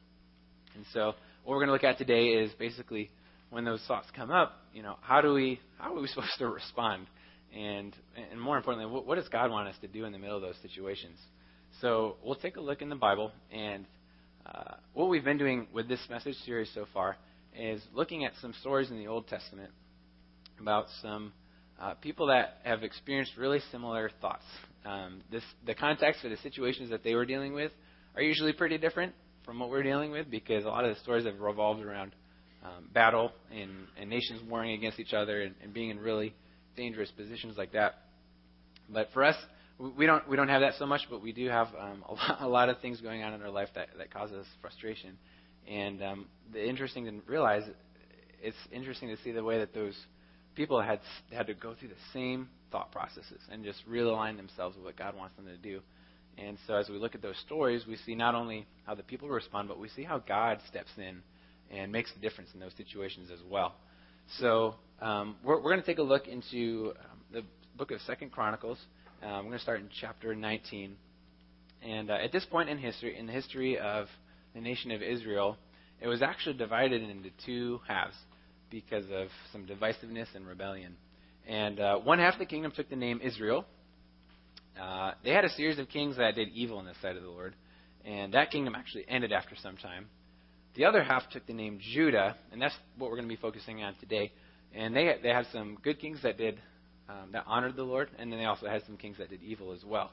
And 0.76 0.86
so, 0.94 1.14
what 1.44 1.56
we're 1.56 1.66
going 1.66 1.68
to 1.68 1.74
look 1.74 1.84
at 1.84 1.98
today 1.98 2.28
is 2.28 2.52
basically 2.54 3.10
when 3.50 3.66
those 3.66 3.82
thoughts 3.88 4.08
come 4.16 4.32
up, 4.32 4.54
you 4.74 4.82
know, 4.82 4.96
how 5.02 5.22
do 5.22 5.34
we, 5.34 5.60
how 5.78 5.96
are 5.96 6.02
we 6.02 6.08
supposed 6.14 6.38
to 6.40 6.48
respond? 6.48 7.08
And, 7.56 7.96
and 8.32 8.42
more 8.42 8.58
importantly, 8.58 8.92
what, 8.92 9.06
what 9.06 9.16
does 9.16 9.28
God 9.28 9.52
want 9.52 9.68
us 9.68 9.76
to 9.82 9.88
do 9.88 10.06
in 10.06 10.12
the 10.12 10.18
middle 10.18 10.36
of 10.36 10.42
those 10.42 10.58
situations? 10.64 11.18
So 11.82 12.16
we'll 12.24 12.36
take 12.36 12.56
a 12.56 12.62
look 12.62 12.82
in 12.82 12.90
the 12.90 12.96
Bible, 12.96 13.32
and 13.52 13.86
uh, 14.46 14.76
what 14.94 15.10
we've 15.10 15.24
been 15.24 15.38
doing 15.38 15.68
with 15.74 15.88
this 15.88 16.00
message 16.10 16.36
series 16.46 16.70
so 16.74 16.86
far 16.94 17.18
is 17.56 17.82
looking 17.94 18.26
at 18.26 18.34
some 18.42 18.54
stories 18.62 18.90
in 18.90 18.98
the 18.98 19.08
Old 19.08 19.28
Testament 19.28 19.72
about 20.60 20.86
some 21.02 21.34
uh, 21.80 21.94
people 21.96 22.28
that 22.28 22.58
have 22.64 22.84
experienced 22.84 23.34
really 23.38 23.60
similar 23.72 24.10
thoughts. 24.22 24.44
Um, 24.86 25.22
this, 25.32 25.44
the 25.66 25.76
context 25.76 26.22
for 26.22 26.30
the 26.30 26.38
situations 26.38 26.90
that 26.90 27.04
they 27.04 27.16
were 27.16 27.26
dealing 27.26 27.54
with 27.54 27.72
are 28.16 28.22
usually 28.22 28.54
pretty 28.54 28.78
different 28.78 29.14
from 29.46 29.60
what 29.60 29.70
we're 29.70 29.84
dealing 29.84 30.12
with 30.12 30.30
because 30.30 30.66
a 30.66 30.70
lot 30.70 30.86
of 30.86 30.96
the 30.96 31.02
stories 31.02 31.26
have 31.26 31.40
revolved 31.40 31.82
around 31.82 32.14
um, 32.64 32.90
battle 32.94 33.32
and, 33.52 33.72
and 34.00 34.10
nations 34.10 34.42
warring 34.50 34.72
against 34.72 35.00
each 35.00 35.14
other 35.14 35.42
and, 35.42 35.56
and 35.62 35.74
being 35.74 35.90
in 35.90 36.00
really 36.00 36.34
dangerous 36.78 37.12
positions 37.12 37.58
like 37.58 37.74
that. 37.74 37.96
But 38.90 39.10
for 39.14 39.24
us, 39.24 39.36
we 39.98 40.06
don't 40.06 40.28
we 40.30 40.38
don't 40.38 40.50
have 40.50 40.62
that 40.62 40.74
so 40.78 40.86
much, 40.86 41.02
but 41.10 41.22
we 41.22 41.32
do 41.32 41.50
have 41.50 41.68
um, 41.80 42.04
a, 42.10 42.14
lot, 42.14 42.38
a 42.42 42.48
lot 42.48 42.70
of 42.70 42.80
things 42.80 43.02
going 43.02 43.24
on 43.24 43.34
in 43.34 43.42
our 43.42 43.50
life 43.50 43.70
that 43.76 43.90
that 43.98 44.14
causes 44.14 44.38
us 44.38 44.46
frustration. 44.62 45.18
And 45.68 46.04
um, 46.04 46.26
the 46.52 46.68
interesting 46.68 47.06
to 47.06 47.14
realize, 47.26 47.64
it's 48.42 48.58
interesting 48.72 49.10
to 49.10 49.18
see 49.24 49.32
the 49.32 49.44
way 49.44 49.60
that 49.60 49.74
those 49.74 49.96
people 50.56 50.82
had 50.82 51.00
had 51.32 51.48
to 51.48 51.54
go 51.54 51.76
through 51.76 51.90
the 51.90 51.96
same 52.14 52.50
thought 52.72 52.92
processes 52.92 53.40
and 53.52 53.64
just 53.64 53.88
realign 53.88 54.38
themselves 54.38 54.76
with 54.76 54.86
what 54.86 54.98
God 54.98 55.16
wants 55.16 55.36
them 55.36 55.46
to 55.46 55.58
do. 55.58 55.80
And 56.38 56.58
so, 56.66 56.74
as 56.76 56.90
we 56.90 56.98
look 56.98 57.14
at 57.14 57.22
those 57.22 57.38
stories, 57.46 57.86
we 57.88 57.96
see 57.98 58.16
not 58.16 58.34
only 58.34 58.66
how 58.86 58.96
the 58.96 59.04
people 59.04 59.30
respond, 59.30 59.68
but 59.68 59.80
we 59.80 59.90
see 59.90 60.04
how 60.04 60.18
God 60.20 60.60
steps 60.68 60.90
in 60.98 61.22
and 61.72 61.92
makes 61.92 62.12
a 62.16 62.20
difference 62.20 62.50
in 62.54 62.60
those 62.60 62.74
situations 62.76 63.30
as 63.32 63.40
well. 63.50 63.76
So 64.40 64.76
um, 65.02 65.36
we're, 65.44 65.58
we're 65.58 65.72
going 65.72 65.82
to 65.82 65.86
take 65.86 65.98
a 65.98 66.04
look 66.04 66.28
into 66.28 66.94
um, 67.00 67.20
the 67.32 67.44
book 67.78 67.92
of 67.92 68.00
Second 68.02 68.32
Chronicles. 68.32 68.78
Uh, 69.22 69.38
we're 69.38 69.44
going 69.44 69.52
to 69.54 69.60
start 69.60 69.80
in 69.80 69.90
chapter 70.00 70.36
19. 70.36 70.96
And 71.82 72.10
uh, 72.10 72.16
at 72.16 72.32
this 72.32 72.46
point 72.46 72.70
in 72.70 72.78
history, 72.78 73.18
in 73.18 73.26
the 73.28 73.34
history 73.34 73.78
of 73.78 74.08
the 74.54 74.62
nation 74.62 74.92
of 74.92 75.02
Israel, 75.02 75.58
it 76.02 76.08
was 76.08 76.22
actually 76.22 76.58
divided 76.58 77.02
into 77.02 77.30
two 77.46 77.80
halves 77.88 78.16
because 78.74 79.06
of 79.12 79.28
some 79.52 79.68
divisiveness 79.68 80.26
and 80.34 80.48
rebellion. 80.48 80.96
And 81.48 81.80
uh, 81.80 81.98
one 81.98 82.18
half 82.18 82.34
of 82.34 82.40
the 82.40 82.48
kingdom 82.48 82.72
took 82.76 82.90
the 82.90 82.96
name 82.96 83.22
Israel. 83.24 83.66
Uh, 84.82 85.12
they 85.24 85.30
had 85.30 85.46
a 85.46 85.50
series 85.50 85.78
of 85.78 85.88
kings 85.90 86.18
that 86.18 86.34
did 86.34 86.50
evil 86.50 86.80
in 86.80 86.86
the 86.88 86.96
sight 87.00 87.16
of 87.16 87.22
the 87.22 87.30
Lord, 87.30 87.54
and 88.04 88.34
that 88.34 88.50
kingdom 88.50 88.74
actually 88.76 89.06
ended 89.08 89.32
after 89.32 89.56
some 89.62 89.78
time. 89.78 90.08
The 90.76 90.86
other 90.86 91.04
half 91.04 91.30
took 91.30 91.46
the 91.46 91.54
name 91.54 91.80
Judah, 91.94 92.36
and 92.52 92.60
that's 92.60 92.74
what 92.98 93.12
we're 93.12 93.18
going 93.18 93.30
to 93.30 93.36
be 93.36 93.40
focusing 93.40 93.84
on 93.84 93.94
today. 94.00 94.32
And 94.74 94.96
they 94.96 95.18
they 95.22 95.30
had 95.30 95.46
some 95.54 95.78
good 95.84 96.00
kings 96.00 96.24
that 96.24 96.40
did 96.40 96.60
um, 97.08 97.30
that 97.34 97.44
honored 97.46 97.76
the 97.76 97.84
Lord, 97.84 98.10
and 98.18 98.32
then 98.32 98.40
they 98.40 98.46
also 98.46 98.66
had 98.66 98.82
some 98.88 98.98
kings 98.98 99.20
that 99.20 99.30
did 99.30 99.44
evil 99.44 99.72
as 99.72 99.84
well. 99.86 100.10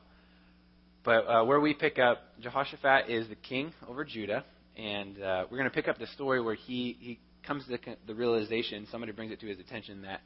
But 1.02 1.26
uh, 1.26 1.44
where 1.44 1.60
we 1.60 1.72
pick 1.72 1.98
up, 1.98 2.18
Jehoshaphat 2.42 3.08
is 3.08 3.26
the 3.28 3.36
king 3.36 3.72
over 3.88 4.04
Judah, 4.04 4.44
and 4.76 5.16
uh, 5.22 5.46
we're 5.50 5.56
going 5.56 5.70
to 5.70 5.74
pick 5.74 5.88
up 5.88 5.98
the 5.98 6.08
story 6.08 6.42
where 6.42 6.56
he 6.56 6.98
he 7.00 7.20
comes 7.46 7.64
to 7.66 7.78
the, 8.06 8.14
realization, 8.14 8.86
somebody 8.90 9.12
brings 9.12 9.32
it 9.32 9.40
to 9.40 9.46
his 9.46 9.58
attention 9.58 10.02
that 10.02 10.20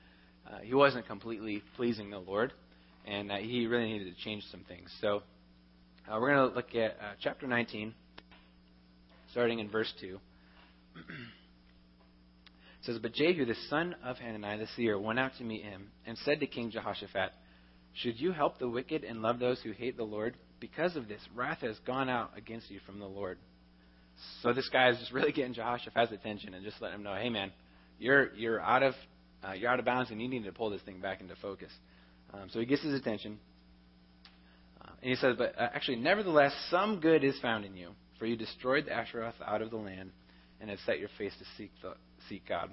uh, 0.46 0.58
he 0.62 0.75
wasn't 0.75 1.06
completely 1.06 1.62
pleasing 1.76 2.11
the 2.11 2.18
Lord, 2.18 2.52
and 3.06 3.30
that 3.30 3.40
he 3.40 3.66
really 3.66 3.92
needed 3.92 4.14
to 4.14 4.25
change 4.25 4.44
some 4.50 4.64
things. 4.68 4.90
So 5.00 5.23
uh, 6.09 6.18
we're 6.21 6.35
going 6.35 6.50
to 6.50 6.54
look 6.54 6.75
at 6.75 6.92
uh, 6.92 7.14
chapter 7.21 7.47
19 7.47 7.94
starting 9.35 9.59
in 9.59 9.68
verse 9.68 9.92
2. 10.00 10.18
it 10.97 11.02
says, 12.83 12.99
But 13.02 13.14
Jehu, 13.14 13.44
the 13.44 13.56
son 13.68 13.97
of 14.04 14.16
Hanani 14.18 14.59
the 14.59 14.68
seer, 14.76 14.97
went 14.97 15.18
out 15.18 15.33
to 15.38 15.44
meet 15.44 15.64
him 15.64 15.88
and 16.06 16.16
said 16.18 16.38
to 16.38 16.47
King 16.47 16.71
Jehoshaphat, 16.71 17.33
Should 17.94 18.21
you 18.21 18.30
help 18.30 18.59
the 18.59 18.68
wicked 18.68 19.02
and 19.02 19.23
love 19.23 19.40
those 19.40 19.61
who 19.62 19.73
hate 19.73 19.97
the 19.97 20.04
Lord? 20.04 20.37
Because 20.61 20.94
of 20.94 21.09
this, 21.09 21.21
wrath 21.35 21.59
has 21.62 21.76
gone 21.80 22.09
out 22.09 22.30
against 22.37 22.71
you 22.71 22.78
from 22.87 23.00
the 23.00 23.06
Lord. 23.06 23.38
So 24.42 24.52
this 24.52 24.68
guy 24.68 24.90
is 24.90 24.99
just 24.99 25.12
really 25.12 25.33
getting 25.33 25.54
Jehoshaphat's 25.54 26.12
attention 26.12 26.54
and 26.54 26.64
just 26.64 26.80
letting 26.80 26.97
him 26.97 27.02
know, 27.02 27.14
hey 27.14 27.30
man, 27.30 27.52
you're 27.99 28.35
you're 28.35 28.61
out 28.61 28.83
of 28.83 28.94
uh, 29.47 29.52
you're 29.52 29.71
out 29.71 29.78
of 29.78 29.85
bounds 29.85 30.11
and 30.11 30.21
you 30.21 30.28
need 30.28 30.44
to 30.44 30.52
pull 30.52 30.71
this 30.71 30.83
thing 30.83 31.00
back 31.00 31.21
into 31.21 31.35
focus. 31.37 31.71
Um, 32.33 32.49
so 32.50 32.59
he 32.61 32.66
gets 32.66 32.83
his 32.83 32.94
attention, 32.94 33.38
uh, 34.80 34.90
and 35.02 35.11
he 35.11 35.16
says, 35.16 35.37
but 35.38 35.59
uh, 35.59 35.68
actually, 35.73 35.97
nevertheless, 35.97 36.52
some 36.71 37.00
good 37.00 37.23
is 37.23 37.38
found 37.40 37.64
in 37.64 37.76
you. 37.76 37.90
For 38.18 38.26
you 38.26 38.37
destroyed 38.37 38.87
the 38.87 38.92
Asheroth 38.92 39.35
out 39.44 39.61
of 39.61 39.71
the 39.71 39.76
land 39.76 40.11
and 40.61 40.71
have 40.71 40.78
set 40.87 40.99
your 40.99 41.11
face 41.18 41.33
to 41.38 41.44
seek, 41.56 41.71
the, 41.83 41.94
seek 42.28 42.49
God. 42.49 42.71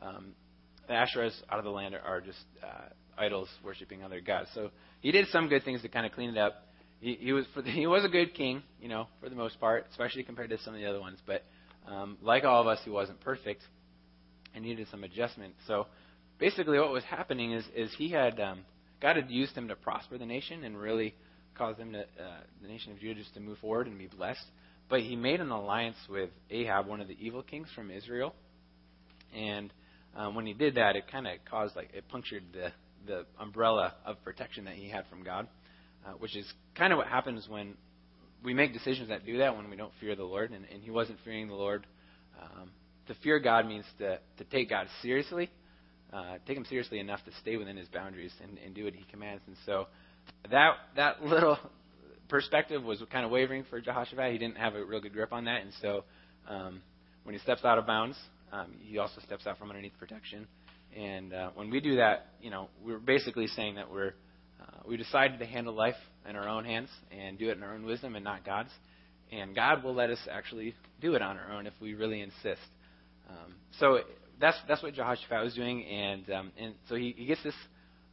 Um, 0.00 0.34
the 0.86 0.92
Asherahs 0.92 1.34
out 1.50 1.58
of 1.58 1.64
the 1.64 1.70
land 1.70 1.94
are, 1.94 2.00
are 2.00 2.20
just 2.20 2.38
uh, 2.62 2.88
idols 3.18 3.48
worshiping 3.64 4.02
other 4.02 4.20
gods. 4.20 4.48
So 4.54 4.70
he 5.00 5.12
did 5.12 5.26
some 5.28 5.48
good 5.48 5.64
things 5.64 5.82
to 5.82 5.88
kind 5.88 6.06
of 6.06 6.12
clean 6.12 6.30
it 6.30 6.38
up. 6.38 6.66
He, 7.00 7.32
was 7.32 7.44
the, 7.54 7.62
he 7.70 7.86
was 7.86 8.04
a 8.04 8.08
good 8.08 8.34
king, 8.34 8.62
you 8.80 8.88
know, 8.88 9.08
for 9.20 9.28
the 9.28 9.36
most 9.36 9.60
part, 9.60 9.86
especially 9.90 10.22
compared 10.22 10.50
to 10.50 10.58
some 10.62 10.74
of 10.74 10.80
the 10.80 10.86
other 10.86 11.00
ones. 11.00 11.18
But 11.26 11.44
um, 11.86 12.18
like 12.22 12.44
all 12.44 12.60
of 12.60 12.66
us, 12.66 12.78
he 12.84 12.90
wasn't 12.90 13.20
perfect 13.20 13.62
and 14.54 14.64
needed 14.64 14.88
some 14.90 15.04
adjustment. 15.04 15.54
So 15.66 15.86
basically, 16.38 16.78
what 16.78 16.90
was 16.90 17.04
happening 17.04 17.52
is 17.52 17.64
is 17.74 17.90
he 17.96 18.10
had 18.10 18.40
um, 18.40 18.64
God 19.00 19.16
had 19.16 19.30
used 19.30 19.54
him 19.54 19.68
to 19.68 19.76
prosper 19.76 20.18
the 20.18 20.26
nation 20.26 20.64
and 20.64 20.78
really 20.78 21.14
cause 21.56 21.76
them 21.76 21.92
to 21.92 22.00
uh, 22.00 22.40
the 22.62 22.68
nation 22.68 22.92
of 22.92 22.98
Judah 22.98 23.20
just 23.20 23.34
to 23.34 23.40
move 23.40 23.58
forward 23.58 23.86
and 23.86 23.98
be 23.98 24.06
blessed. 24.06 24.44
But 24.88 25.00
he 25.00 25.16
made 25.16 25.40
an 25.40 25.50
alliance 25.50 25.96
with 26.08 26.30
Ahab, 26.50 26.86
one 26.86 27.00
of 27.00 27.08
the 27.08 27.16
evil 27.18 27.42
kings 27.42 27.68
from 27.74 27.90
Israel. 27.90 28.34
And 29.34 29.72
um, 30.14 30.34
when 30.34 30.46
he 30.46 30.52
did 30.52 30.76
that, 30.76 30.96
it 30.96 31.10
kind 31.10 31.26
of 31.26 31.38
caused, 31.50 31.74
like, 31.76 31.90
it 31.92 32.08
punctured 32.08 32.44
the, 32.52 32.72
the 33.06 33.26
umbrella 33.40 33.94
of 34.04 34.22
protection 34.22 34.64
that 34.66 34.74
he 34.74 34.88
had 34.88 35.04
from 35.10 35.24
God, 35.24 35.48
uh, 36.06 36.12
which 36.18 36.36
is 36.36 36.46
kind 36.74 36.92
of 36.92 36.98
what 36.98 37.08
happens 37.08 37.46
when 37.48 37.74
we 38.44 38.54
make 38.54 38.72
decisions 38.72 39.08
that 39.08 39.26
do 39.26 39.38
that 39.38 39.56
when 39.56 39.68
we 39.68 39.76
don't 39.76 39.92
fear 40.00 40.14
the 40.14 40.24
Lord. 40.24 40.52
And, 40.52 40.64
and 40.72 40.82
he 40.82 40.90
wasn't 40.90 41.18
fearing 41.24 41.48
the 41.48 41.54
Lord. 41.54 41.86
Um, 42.40 42.70
to 43.08 43.14
fear 43.22 43.38
God 43.38 43.66
means 43.66 43.84
to, 43.98 44.18
to 44.38 44.44
take 44.44 44.70
God 44.70 44.86
seriously, 45.02 45.50
uh, 46.12 46.36
take 46.46 46.56
him 46.56 46.64
seriously 46.64 46.98
enough 46.98 47.24
to 47.24 47.30
stay 47.40 47.56
within 47.56 47.76
his 47.76 47.88
boundaries 47.88 48.32
and, 48.42 48.58
and 48.58 48.74
do 48.74 48.84
what 48.84 48.94
he 48.94 49.04
commands. 49.10 49.42
And 49.46 49.56
so 49.64 49.86
that 50.50 50.74
that 50.96 51.22
little 51.24 51.58
perspective 52.28 52.82
was 52.82 53.02
kind 53.10 53.24
of 53.24 53.30
wavering 53.30 53.64
for 53.68 53.80
Jehoshaphat. 53.80 54.32
He 54.32 54.38
didn't 54.38 54.58
have 54.58 54.74
a 54.74 54.84
real 54.84 55.00
good 55.00 55.12
grip 55.12 55.32
on 55.32 55.44
that, 55.44 55.62
and 55.62 55.72
so 55.80 56.04
um, 56.48 56.82
when 57.22 57.34
he 57.34 57.40
steps 57.40 57.64
out 57.64 57.78
of 57.78 57.86
bounds, 57.86 58.16
um, 58.52 58.74
he 58.80 58.98
also 58.98 59.20
steps 59.24 59.46
out 59.46 59.58
from 59.58 59.70
underneath 59.70 59.98
protection. 59.98 60.46
And 60.96 61.32
uh, 61.32 61.50
when 61.54 61.70
we 61.70 61.80
do 61.80 61.96
that, 61.96 62.28
you 62.40 62.50
know, 62.50 62.68
we're 62.84 62.98
basically 62.98 63.48
saying 63.48 63.74
that 63.74 63.90
we're 63.90 64.14
uh, 64.60 64.64
we 64.86 64.96
decided 64.96 65.38
to 65.38 65.46
handle 65.46 65.74
life 65.74 65.96
in 66.28 66.36
our 66.36 66.48
own 66.48 66.64
hands 66.64 66.88
and 67.10 67.38
do 67.38 67.50
it 67.50 67.56
in 67.56 67.62
our 67.62 67.74
own 67.74 67.84
wisdom 67.84 68.14
and 68.14 68.24
not 68.24 68.44
God's. 68.44 68.70
And 69.32 69.54
God 69.54 69.82
will 69.82 69.94
let 69.94 70.10
us 70.10 70.20
actually 70.30 70.74
do 71.00 71.14
it 71.14 71.22
on 71.22 71.36
our 71.36 71.52
own 71.52 71.66
if 71.66 71.74
we 71.80 71.94
really 71.94 72.20
insist. 72.20 72.60
Um, 73.28 73.54
so 73.80 74.00
that's 74.40 74.56
that's 74.68 74.82
what 74.82 74.94
Jehoshaphat 74.94 75.42
was 75.42 75.54
doing, 75.54 75.84
and 75.84 76.30
um, 76.30 76.52
and 76.58 76.74
so 76.88 76.94
he, 76.94 77.14
he 77.16 77.26
gets 77.26 77.42
this 77.42 77.54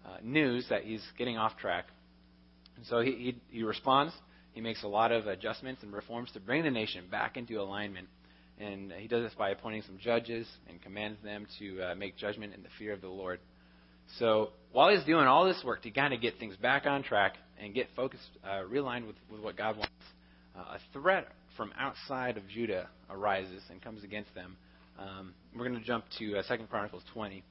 uh, 0.06 0.18
news 0.24 0.66
that 0.70 0.84
he's 0.84 1.04
getting 1.18 1.38
off 1.38 1.58
track, 1.58 1.86
and 2.78 2.86
so 2.86 3.02
he, 3.02 3.12
he 3.12 3.58
he 3.58 3.64
responds. 3.64 4.14
He 4.54 4.62
makes 4.62 4.84
a 4.84 4.88
lot 4.88 5.12
of 5.12 5.28
adjustments 5.28 5.82
and 5.84 5.92
reforms 5.92 6.32
to 6.34 6.40
bring 6.40 6.64
the 6.64 6.72
nation 6.72 7.06
back 7.10 7.38
into 7.38 7.60
alignment, 7.60 8.08
and 8.60 8.92
he 8.92 9.08
does 9.08 9.24
this 9.24 9.34
by 9.38 9.50
appointing 9.50 9.82
some 9.84 9.98
judges 9.98 10.48
and 10.70 10.82
commands 10.82 11.18
them 11.24 11.48
to 11.60 11.82
uh, 11.82 11.96
make 11.96 12.18
judgment 12.18 12.54
in 12.54 12.62
the 12.64 12.70
fear 12.78 12.94
of 12.94 13.02
the 13.02 13.08
Lord. 13.08 13.40
So 14.20 14.50
while 14.74 14.90
he's 14.90 15.06
doing 15.06 15.26
all 15.28 15.46
this 15.46 15.62
work 15.64 15.84
to 15.84 15.92
kind 15.92 16.14
of 16.14 16.20
get 16.20 16.40
things 16.40 16.58
back 16.58 16.86
on 16.86 17.04
track 17.04 17.36
and 17.62 17.74
get 17.74 17.88
focused, 17.96 18.28
uh, 18.44 18.64
realigned 18.70 19.08
with, 19.08 19.16
with 19.32 19.40
what 19.40 19.56
God 19.56 19.78
wants, 19.78 19.94
uh, 20.58 20.76
a 20.76 20.80
threat 20.92 21.28
from 21.56 21.72
outside 21.80 22.38
of 22.38 22.48
Judah 22.48 22.90
arises 23.10 23.62
and 23.70 23.82
comes 23.82 24.04
against 24.04 24.34
them. 24.34 24.58
Um, 25.00 25.34
we're 25.56 25.68
going 25.68 25.80
to 25.80 25.86
jump 25.86 26.06
to 26.18 26.38
uh, 26.38 26.44
2 26.48 26.64
Chronicles 26.70 27.04
20. 27.14 27.38
It 27.38 27.44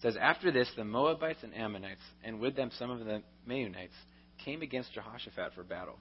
says, 0.00 0.16
After 0.20 0.50
this, 0.50 0.70
the 0.76 0.84
Moabites 0.84 1.42
and 1.42 1.54
Ammonites, 1.54 2.00
and 2.24 2.40
with 2.40 2.56
them 2.56 2.70
some 2.78 2.90
of 2.90 3.00
the 3.00 3.22
Meunites, 3.46 3.88
came 4.44 4.62
against 4.62 4.94
Jehoshaphat 4.94 5.52
for 5.54 5.62
battle. 5.62 5.98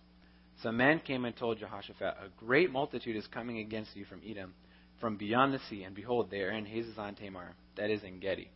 Some 0.63 0.77
men 0.77 1.01
came 1.05 1.25
and 1.25 1.35
told 1.35 1.59
Jehoshaphat, 1.59 2.01
A 2.01 2.29
great 2.37 2.71
multitude 2.71 3.15
is 3.17 3.27
coming 3.27 3.59
against 3.59 3.95
you 3.95 4.05
from 4.05 4.21
Edom, 4.27 4.53
from 5.01 5.17
beyond 5.17 5.53
the 5.53 5.59
sea, 5.69 5.83
and 5.83 5.93
behold, 5.93 6.31
they 6.31 6.41
are 6.41 6.51
in 6.51 6.65
Hazazon 6.65 7.17
Tamar, 7.17 7.55
that 7.75 7.89
is 7.89 8.03
Engedi. 8.03 8.49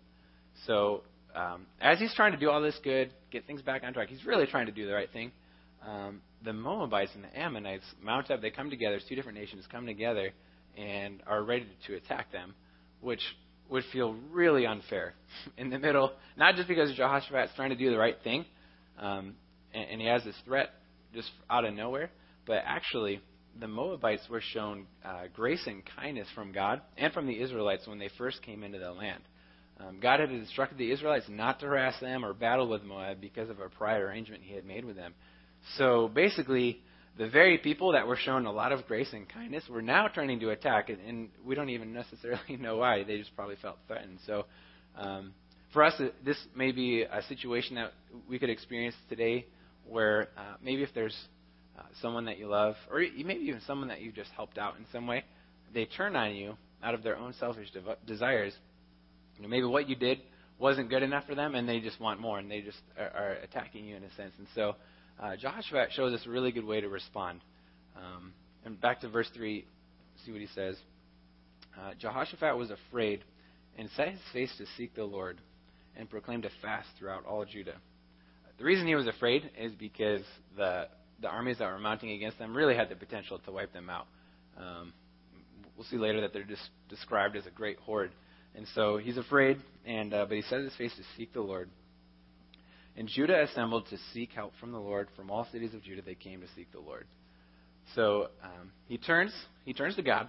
So, 0.65 1.03
um, 1.35 1.65
as 1.79 2.00
he's 2.00 2.13
trying 2.13 2.31
to 2.33 2.38
do 2.38 2.50
all 2.50 2.61
this 2.61 2.77
good, 2.83 3.11
get 3.31 3.45
things 3.45 3.61
back 3.61 3.83
on 3.83 3.93
track, 3.93 4.09
he's 4.09 4.25
really 4.25 4.45
trying 4.45 4.65
to 4.65 4.71
do 4.71 4.85
the 4.85 4.93
right 4.93 5.09
thing. 5.11 5.31
Um, 5.85 6.21
the 6.43 6.53
Moabites 6.53 7.11
and 7.15 7.23
the 7.23 7.39
Ammonites 7.39 7.85
mount 8.01 8.29
up. 8.29 8.41
They 8.41 8.51
come 8.51 8.69
together. 8.69 9.00
Two 9.07 9.15
different 9.15 9.38
nations 9.38 9.65
come 9.71 9.85
together 9.85 10.31
and 10.77 11.21
are 11.27 11.43
ready 11.43 11.67
to 11.88 11.95
attack 11.95 12.31
them, 12.31 12.53
which 13.01 13.21
would 13.69 13.83
feel 13.91 14.15
really 14.31 14.65
unfair 14.65 15.13
in 15.57 15.69
the 15.69 15.79
middle. 15.79 16.11
Not 16.38 16.55
just 16.55 16.67
because 16.67 16.93
Jehoshaphat's 16.95 17.53
trying 17.55 17.69
to 17.69 17.75
do 17.75 17.89
the 17.89 17.97
right 17.97 18.17
thing, 18.23 18.45
um, 19.00 19.35
and, 19.73 19.89
and 19.91 20.01
he 20.01 20.07
has 20.07 20.23
this 20.23 20.35
threat 20.45 20.69
just 21.13 21.29
out 21.50 21.65
of 21.65 21.73
nowhere, 21.73 22.09
but 22.45 22.61
actually 22.65 23.21
the 23.59 23.67
Moabites 23.67 24.23
were 24.29 24.41
shown 24.41 24.85
uh, 25.03 25.23
grace 25.33 25.63
and 25.65 25.83
kindness 25.97 26.27
from 26.33 26.51
God 26.51 26.81
and 26.97 27.11
from 27.13 27.27
the 27.27 27.39
Israelites 27.39 27.88
when 27.88 28.00
they 28.00 28.09
first 28.17 28.41
came 28.43 28.63
into 28.63 28.79
the 28.79 28.91
land. 28.91 29.21
Um, 29.88 30.00
God 30.00 30.19
had 30.19 30.31
instructed 30.31 30.77
the 30.77 30.91
Israelites 30.91 31.25
not 31.29 31.59
to 31.61 31.65
harass 31.65 32.00
them 32.00 32.23
or 32.23 32.33
battle 32.33 32.67
with 32.67 32.83
Moab 32.83 33.19
because 33.19 33.50
of 33.50 33.59
a 33.59 33.69
prior 33.69 34.07
arrangement 34.07 34.43
He 34.43 34.53
had 34.53 34.65
made 34.65 34.85
with 34.85 34.95
them. 34.95 35.13
So 35.77 36.09
basically, 36.13 36.81
the 37.17 37.29
very 37.29 37.57
people 37.57 37.93
that 37.93 38.07
were 38.07 38.15
shown 38.15 38.45
a 38.45 38.51
lot 38.51 38.71
of 38.71 38.85
grace 38.88 39.09
and 39.13 39.27
kindness 39.27 39.63
were 39.69 39.81
now 39.81 40.07
turning 40.07 40.39
to 40.41 40.50
attack, 40.50 40.89
and, 40.89 41.00
and 41.01 41.29
we 41.45 41.55
don't 41.55 41.69
even 41.69 41.93
necessarily 42.01 42.57
know 42.57 42.77
why. 42.77 43.03
They 43.03 43.17
just 43.17 43.35
probably 43.35 43.57
felt 43.61 43.77
threatened. 43.88 44.19
So 44.25 44.45
um, 44.97 45.33
for 45.73 45.83
us, 45.83 45.93
this 46.23 46.38
may 46.55 46.71
be 46.71 47.03
a 47.03 47.21
situation 47.23 47.75
that 47.75 47.93
we 48.29 48.39
could 48.39 48.50
experience 48.50 48.95
today 49.09 49.45
where 49.88 50.29
uh, 50.38 50.55
maybe 50.63 50.83
if 50.83 50.89
there's 50.93 51.15
uh, 51.77 51.83
someone 52.01 52.25
that 52.25 52.38
you 52.38 52.47
love, 52.47 52.75
or 52.89 53.00
maybe 53.00 53.45
even 53.45 53.61
someone 53.65 53.88
that 53.88 54.01
you've 54.01 54.15
just 54.15 54.31
helped 54.31 54.57
out 54.57 54.75
in 54.77 54.85
some 54.91 55.07
way, 55.07 55.23
they 55.73 55.85
turn 55.85 56.15
on 56.15 56.35
you 56.35 56.55
out 56.83 56.93
of 56.93 57.03
their 57.03 57.17
own 57.17 57.33
selfish 57.39 57.69
desires. 58.05 58.53
You 59.41 59.48
know, 59.48 59.50
maybe 59.50 59.65
what 59.65 59.89
you 59.89 59.95
did 59.95 60.19
wasn't 60.60 60.91
good 60.91 61.01
enough 61.01 61.25
for 61.25 61.33
them, 61.33 61.55
and 61.55 61.67
they 61.67 61.79
just 61.79 62.00
want 62.00 62.19
more, 62.19 62.38
and 62.38 62.50
they 62.50 62.62
just 62.62 62.77
are, 62.95 63.10
are 63.10 63.31
attacking 63.43 63.86
you 63.86 63.95
in 63.95 64.03
a 64.03 64.13
sense. 64.13 64.33
And 64.38 64.45
so 64.53 64.75
uh, 65.19 65.36
Jehoshaphat 65.36 65.93
shows 65.93 66.13
us 66.13 66.27
a 66.27 66.29
really 66.29 66.51
good 66.51 66.63
way 66.63 66.79
to 66.79 66.88
respond. 66.88 67.41
Um, 67.98 68.33
and 68.65 68.79
back 68.79 69.01
to 69.01 69.10
verse 69.10 69.27
3, 69.33 69.65
see 70.24 70.31
what 70.31 70.41
he 70.41 70.48
says. 70.53 70.75
Uh, 71.75 71.93
Jehoshaphat 72.00 72.55
was 72.55 72.69
afraid 72.69 73.24
and 73.79 73.89
set 73.98 74.10
his 74.10 74.19
face 74.31 74.53
to 74.60 74.65
seek 74.77 74.93
the 74.93 75.05
Lord 75.05 75.41
and 75.98 76.07
proclaimed 76.07 76.45
a 76.45 76.51
fast 76.62 76.89
throughout 77.00 77.25
all 77.25 77.43
Judah. 77.43 77.77
The 78.60 78.63
reason 78.63 78.86
he 78.86 78.93
was 78.93 79.07
afraid 79.07 79.50
is 79.60 79.71
because 79.74 80.21
the, 80.55 80.88
the 81.19 81.29
armies 81.29 81.57
that 81.57 81.65
were 81.65 81.79
mounting 81.79 82.12
against 82.12 82.38
them 82.38 82.55
really 82.55 82.75
had 82.75 82.89
the 82.89 82.95
potential 82.95 83.39
to 83.39 83.51
wipe 83.51 83.74
them 83.74 83.89
out. 83.89 84.05
Um, 84.55 84.93
we'll 85.75 85.88
see 85.88 85.98
later 85.98 86.21
that 86.21 86.31
they're 86.31 86.43
just 86.43 86.69
described 86.89 87.36
as 87.36 87.48
a 87.48 87.50
great 87.50 87.79
horde. 87.79 88.12
And 88.55 88.67
so 88.75 88.98
he's 88.98 89.17
afraid, 89.17 89.58
and 89.86 90.13
uh, 90.13 90.25
but 90.27 90.36
he 90.36 90.41
set 90.43 90.60
his 90.60 90.75
face 90.75 90.93
to 90.98 91.03
seek 91.17 91.34
the 91.34 91.41
Lord. 91.41 91.70
And 92.98 93.08
Judah 93.08 93.43
assembled 93.43 93.88
to 93.89 93.98
seek 94.13 94.31
help 94.34 94.51
from 94.60 94.72
the 94.72 94.79
Lord. 94.79 95.08
From 95.15 95.31
all 95.31 95.48
cities 95.51 95.74
of 95.74 95.81
Judah, 95.84 96.01
they 96.01 96.15
came 96.15 96.41
to 96.41 96.48
seek 96.55 96.72
the 96.72 96.79
Lord. 96.79 97.08
So 97.96 98.27
um, 98.43 98.72
he 98.88 98.98
turns, 98.98 99.34
he 99.65 99.74
turns 99.74 99.96
to 99.96 100.01
God, 100.01 100.27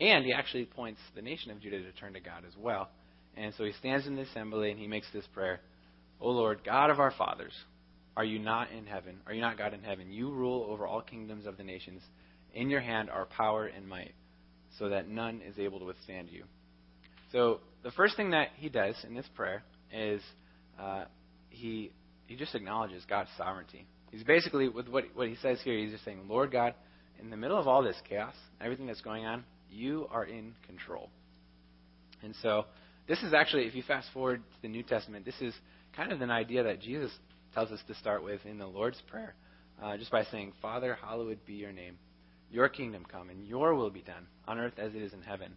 and 0.00 0.24
he 0.24 0.32
actually 0.32 0.66
points 0.66 1.00
the 1.14 1.22
nation 1.22 1.50
of 1.50 1.60
Judah 1.60 1.82
to 1.82 1.92
turn 1.92 2.12
to 2.12 2.20
God 2.20 2.44
as 2.46 2.52
well. 2.58 2.90
And 3.36 3.54
so 3.56 3.64
he 3.64 3.72
stands 3.72 4.06
in 4.06 4.16
the 4.16 4.22
assembly 4.22 4.70
and 4.70 4.78
he 4.78 4.86
makes 4.86 5.06
this 5.12 5.26
prayer: 5.32 5.60
"O 6.20 6.30
Lord, 6.30 6.60
God 6.64 6.90
of 6.90 7.00
our 7.00 7.12
fathers, 7.12 7.54
are 8.16 8.24
you 8.24 8.38
not 8.38 8.70
in 8.70 8.86
heaven? 8.86 9.16
Are 9.26 9.32
you 9.32 9.40
not 9.40 9.58
God 9.58 9.72
in 9.72 9.82
heaven? 9.82 10.12
You 10.12 10.30
rule 10.30 10.66
over 10.68 10.86
all 10.86 11.00
kingdoms 11.00 11.46
of 11.46 11.56
the 11.56 11.64
nations. 11.64 12.02
In 12.52 12.70
your 12.70 12.80
hand 12.80 13.10
are 13.10 13.24
power 13.24 13.66
and 13.66 13.88
might, 13.88 14.14
so 14.78 14.90
that 14.90 15.08
none 15.08 15.40
is 15.40 15.58
able 15.58 15.78
to 15.78 15.86
withstand 15.86 16.28
you." 16.30 16.44
So 17.32 17.60
the 17.82 17.90
first 17.90 18.16
thing 18.16 18.30
that 18.30 18.48
he 18.56 18.68
does 18.68 18.96
in 19.06 19.14
this 19.14 19.26
prayer 19.34 19.62
is 19.92 20.22
uh, 20.80 21.04
he 21.50 21.92
he 22.26 22.36
just 22.36 22.54
acknowledges 22.54 23.04
God's 23.08 23.30
sovereignty. 23.36 23.86
He's 24.10 24.24
basically 24.24 24.68
with 24.68 24.88
what 24.88 25.04
what 25.14 25.28
he 25.28 25.36
says 25.36 25.58
here. 25.62 25.76
He's 25.76 25.92
just 25.92 26.04
saying, 26.04 26.22
Lord 26.28 26.52
God, 26.52 26.74
in 27.20 27.30
the 27.30 27.36
middle 27.36 27.58
of 27.58 27.68
all 27.68 27.82
this 27.82 27.96
chaos, 28.08 28.34
everything 28.60 28.86
that's 28.86 29.00
going 29.00 29.26
on, 29.26 29.44
you 29.70 30.06
are 30.10 30.24
in 30.24 30.54
control. 30.66 31.10
And 32.22 32.34
so 32.42 32.64
this 33.06 33.22
is 33.22 33.34
actually, 33.34 33.64
if 33.64 33.74
you 33.74 33.82
fast 33.82 34.08
forward 34.12 34.42
to 34.42 34.62
the 34.62 34.68
New 34.68 34.82
Testament, 34.82 35.24
this 35.24 35.40
is 35.40 35.54
kind 35.94 36.12
of 36.12 36.22
an 36.22 36.30
idea 36.30 36.64
that 36.64 36.80
Jesus 36.80 37.10
tells 37.52 37.70
us 37.70 37.80
to 37.86 37.94
start 37.94 38.24
with 38.24 38.44
in 38.46 38.58
the 38.58 38.66
Lord's 38.66 39.00
Prayer, 39.08 39.34
uh, 39.82 39.96
just 39.96 40.10
by 40.10 40.24
saying, 40.24 40.52
Father, 40.62 40.96
hallowed 41.02 41.38
be 41.46 41.54
your 41.54 41.72
name. 41.72 41.98
Your 42.50 42.68
kingdom 42.68 43.04
come, 43.10 43.30
and 43.30 43.46
your 43.46 43.74
will 43.74 43.90
be 43.90 44.02
done 44.02 44.26
on 44.46 44.58
earth 44.58 44.74
as 44.78 44.94
it 44.94 45.02
is 45.02 45.12
in 45.12 45.22
heaven. 45.22 45.52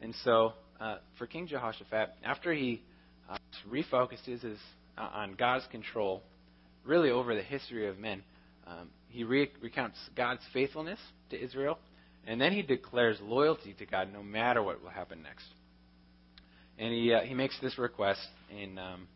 And 0.00 0.14
so, 0.24 0.54
uh, 0.80 0.96
for 1.18 1.26
King 1.26 1.46
Jehoshaphat, 1.46 2.10
after 2.24 2.52
he 2.52 2.82
uh, 3.28 3.36
refocuses 3.70 4.42
his 4.42 4.58
uh, 4.98 5.08
on 5.12 5.34
God's 5.34 5.66
control, 5.70 6.22
really 6.84 7.10
over 7.10 7.34
the 7.34 7.42
history 7.42 7.86
of 7.88 7.98
men. 7.98 8.22
Um, 8.66 8.88
he 9.08 9.24
re- 9.24 9.50
recounts 9.60 9.98
God's 10.16 10.42
faithfulness 10.52 10.98
to 11.30 11.42
Israel, 11.42 11.78
and 12.26 12.40
then 12.40 12.52
he 12.52 12.62
declares 12.62 13.18
loyalty 13.20 13.74
to 13.78 13.86
God 13.86 14.12
no 14.12 14.22
matter 14.22 14.62
what 14.62 14.82
will 14.82 14.90
happen 14.90 15.22
next. 15.22 15.44
And 16.78 16.92
he 16.92 17.12
uh, 17.12 17.20
he 17.20 17.34
makes 17.34 17.58
this 17.60 17.78
request 17.78 18.20
in 18.50 18.78
um, 18.78 19.08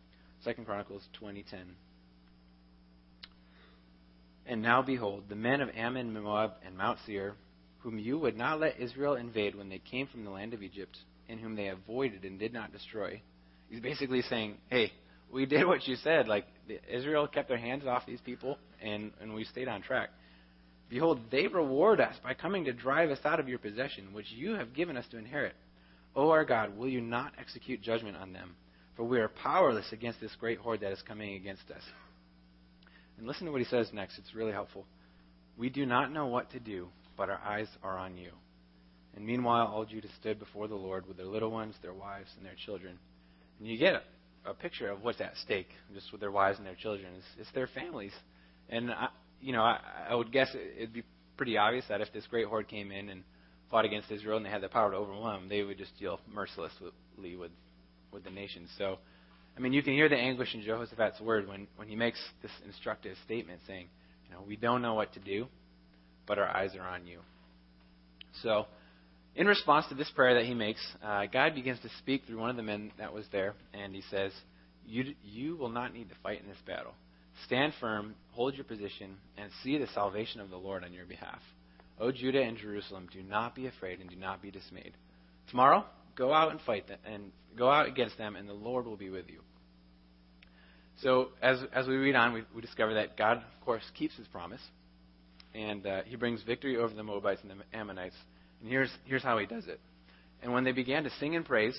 Second 0.42 0.66
Chronicles 0.66 1.02
twenty 1.18 1.44
ten. 1.50 1.76
And 4.46 4.60
now 4.60 4.82
behold, 4.82 5.24
the 5.30 5.36
men 5.36 5.62
of 5.62 5.70
Ammon, 5.74 6.12
Moab, 6.12 6.52
and 6.66 6.76
Mount 6.76 6.98
Seir, 7.06 7.34
whom 7.78 7.98
you 7.98 8.18
would 8.18 8.36
not 8.36 8.60
let 8.60 8.78
Israel 8.78 9.14
invade 9.14 9.54
when 9.54 9.70
they 9.70 9.78
came 9.78 10.06
from 10.06 10.24
the 10.24 10.30
land 10.30 10.52
of 10.52 10.62
Egypt, 10.62 10.98
and 11.28 11.40
whom 11.40 11.56
they 11.56 11.68
avoided 11.68 12.24
and 12.24 12.38
did 12.38 12.52
not 12.52 12.72
destroy. 12.72 13.20
He's 13.68 13.80
basically 13.80 14.22
saying, 14.22 14.56
hey, 14.68 14.92
we 15.32 15.46
did 15.46 15.66
what 15.66 15.86
you 15.86 15.96
said. 15.96 16.28
Like 16.28 16.46
Israel 16.90 17.26
kept 17.26 17.48
their 17.48 17.58
hands 17.58 17.84
off 17.86 18.06
these 18.06 18.20
people, 18.20 18.58
and 18.80 19.12
and 19.20 19.34
we 19.34 19.44
stayed 19.44 19.68
on 19.68 19.82
track. 19.82 20.10
Behold, 20.88 21.18
they 21.30 21.46
reward 21.46 22.00
us 22.00 22.14
by 22.22 22.34
coming 22.34 22.64
to 22.66 22.72
drive 22.72 23.10
us 23.10 23.18
out 23.24 23.40
of 23.40 23.48
your 23.48 23.58
possession, 23.58 24.12
which 24.12 24.30
you 24.30 24.52
have 24.52 24.74
given 24.74 24.96
us 24.96 25.06
to 25.10 25.18
inherit. 25.18 25.54
O 26.14 26.30
our 26.30 26.44
God, 26.44 26.76
will 26.76 26.88
you 26.88 27.00
not 27.00 27.32
execute 27.38 27.82
judgment 27.82 28.16
on 28.16 28.32
them? 28.32 28.54
For 28.96 29.04
we 29.04 29.18
are 29.18 29.28
powerless 29.28 29.86
against 29.92 30.20
this 30.20 30.30
great 30.38 30.58
horde 30.58 30.80
that 30.80 30.92
is 30.92 31.02
coming 31.02 31.34
against 31.34 31.68
us. 31.70 31.82
And 33.18 33.26
listen 33.26 33.46
to 33.46 33.52
what 33.52 33.60
he 33.60 33.66
says 33.66 33.90
next. 33.92 34.18
It's 34.18 34.34
really 34.34 34.52
helpful. 34.52 34.86
We 35.56 35.68
do 35.68 35.86
not 35.86 36.12
know 36.12 36.26
what 36.26 36.50
to 36.52 36.60
do, 36.60 36.88
but 37.16 37.28
our 37.28 37.40
eyes 37.44 37.68
are 37.82 37.98
on 37.98 38.16
you. 38.16 38.30
And 39.16 39.24
meanwhile, 39.24 39.66
all 39.66 39.84
Judah 39.84 40.08
stood 40.20 40.38
before 40.38 40.66
the 40.66 40.74
Lord 40.74 41.06
with 41.06 41.16
their 41.16 41.26
little 41.26 41.50
ones, 41.50 41.74
their 41.82 41.94
wives, 41.94 42.28
and 42.36 42.44
their 42.44 42.56
children. 42.66 42.98
And 43.58 43.68
you 43.68 43.78
get 43.78 43.94
it 43.94 44.02
a 44.46 44.54
picture 44.54 44.90
of 44.90 45.02
what's 45.02 45.20
at 45.20 45.36
stake, 45.42 45.68
just 45.94 46.12
with 46.12 46.20
their 46.20 46.30
wives 46.30 46.58
and 46.58 46.66
their 46.66 46.74
children. 46.74 47.08
It's, 47.16 47.26
it's 47.40 47.52
their 47.54 47.66
families, 47.68 48.12
and 48.68 48.90
I, 48.90 49.08
you 49.40 49.52
know, 49.52 49.62
I, 49.62 49.78
I 50.10 50.14
would 50.14 50.32
guess 50.32 50.48
it, 50.54 50.74
it'd 50.76 50.92
be 50.92 51.04
pretty 51.36 51.56
obvious 51.56 51.84
that 51.88 52.00
if 52.00 52.12
this 52.12 52.26
great 52.26 52.46
horde 52.46 52.68
came 52.68 52.90
in 52.90 53.08
and 53.08 53.22
fought 53.70 53.84
against 53.84 54.10
Israel 54.10 54.36
and 54.36 54.46
they 54.46 54.50
had 54.50 54.62
the 54.62 54.68
power 54.68 54.90
to 54.90 54.96
overwhelm 54.96 55.42
them, 55.42 55.48
they 55.48 55.62
would 55.62 55.78
just 55.78 55.98
deal 55.98 56.20
mercilessly 56.32 57.36
with, 57.36 57.50
with 58.12 58.24
the 58.24 58.30
nation. 58.30 58.66
So, 58.78 58.98
I 59.56 59.60
mean, 59.60 59.72
you 59.72 59.82
can 59.82 59.94
hear 59.94 60.08
the 60.08 60.16
anguish 60.16 60.54
in 60.54 60.62
Jehoshaphat's 60.62 61.20
word 61.20 61.48
when, 61.48 61.66
when 61.76 61.88
he 61.88 61.96
makes 61.96 62.20
this 62.42 62.52
instructive 62.66 63.16
statement 63.24 63.60
saying, 63.66 63.88
you 64.26 64.34
know, 64.34 64.42
we 64.46 64.56
don't 64.56 64.82
know 64.82 64.94
what 64.94 65.12
to 65.14 65.20
do, 65.20 65.46
but 66.26 66.38
our 66.38 66.48
eyes 66.48 66.74
are 66.74 66.86
on 66.86 67.06
you. 67.06 67.20
So, 68.42 68.66
in 69.36 69.46
response 69.46 69.86
to 69.88 69.94
this 69.94 70.10
prayer 70.10 70.34
that 70.34 70.44
he 70.44 70.54
makes, 70.54 70.80
uh, 71.02 71.26
God 71.26 71.54
begins 71.54 71.80
to 71.80 71.88
speak 71.98 72.22
through 72.26 72.38
one 72.38 72.50
of 72.50 72.56
the 72.56 72.62
men 72.62 72.92
that 72.98 73.12
was 73.12 73.26
there, 73.32 73.54
and 73.72 73.94
he 73.94 74.02
says, 74.10 74.32
you, 74.86 75.14
you 75.22 75.56
will 75.56 75.70
not 75.70 75.92
need 75.92 76.08
to 76.10 76.14
fight 76.22 76.40
in 76.40 76.48
this 76.48 76.58
battle. 76.66 76.92
Stand 77.46 77.72
firm, 77.80 78.14
hold 78.32 78.54
your 78.54 78.64
position, 78.64 79.16
and 79.36 79.50
see 79.62 79.78
the 79.78 79.88
salvation 79.88 80.40
of 80.40 80.50
the 80.50 80.56
Lord 80.56 80.84
on 80.84 80.92
your 80.92 81.06
behalf. 81.06 81.40
O 81.98 82.12
Judah 82.12 82.42
and 82.42 82.56
Jerusalem, 82.56 83.08
do 83.12 83.22
not 83.22 83.54
be 83.54 83.66
afraid 83.66 84.00
and 84.00 84.10
do 84.10 84.16
not 84.16 84.42
be 84.42 84.50
dismayed. 84.50 84.92
Tomorrow, 85.50 85.84
go 86.16 86.32
out 86.32 86.50
and 86.50 86.60
fight 86.60 86.86
them, 86.86 86.98
and 87.04 87.32
go 87.56 87.70
out 87.70 87.86
against 87.86 88.18
them, 88.18 88.36
and 88.36 88.48
the 88.48 88.52
Lord 88.52 88.86
will 88.86 88.96
be 88.96 89.10
with 89.10 89.28
you. 89.28 89.40
So, 91.02 91.30
as 91.42 91.58
as 91.72 91.88
we 91.88 91.96
read 91.96 92.14
on, 92.14 92.32
we, 92.32 92.44
we 92.54 92.62
discover 92.62 92.94
that 92.94 93.16
God, 93.16 93.38
of 93.38 93.64
course, 93.64 93.82
keeps 93.94 94.16
His 94.16 94.28
promise, 94.28 94.60
and 95.52 95.84
uh, 95.86 96.02
He 96.04 96.14
brings 96.14 96.42
victory 96.44 96.76
over 96.76 96.94
the 96.94 97.02
Moabites 97.02 97.40
and 97.42 97.50
the 97.50 97.76
Ammonites. 97.76 98.14
And 98.64 98.72
here's 98.72 98.90
here's 99.04 99.22
how 99.22 99.36
He 99.36 99.44
does 99.44 99.66
it. 99.68 99.78
And 100.42 100.54
when 100.54 100.64
they 100.64 100.72
began 100.72 101.04
to 101.04 101.10
sing 101.20 101.36
and 101.36 101.44
praise, 101.44 101.78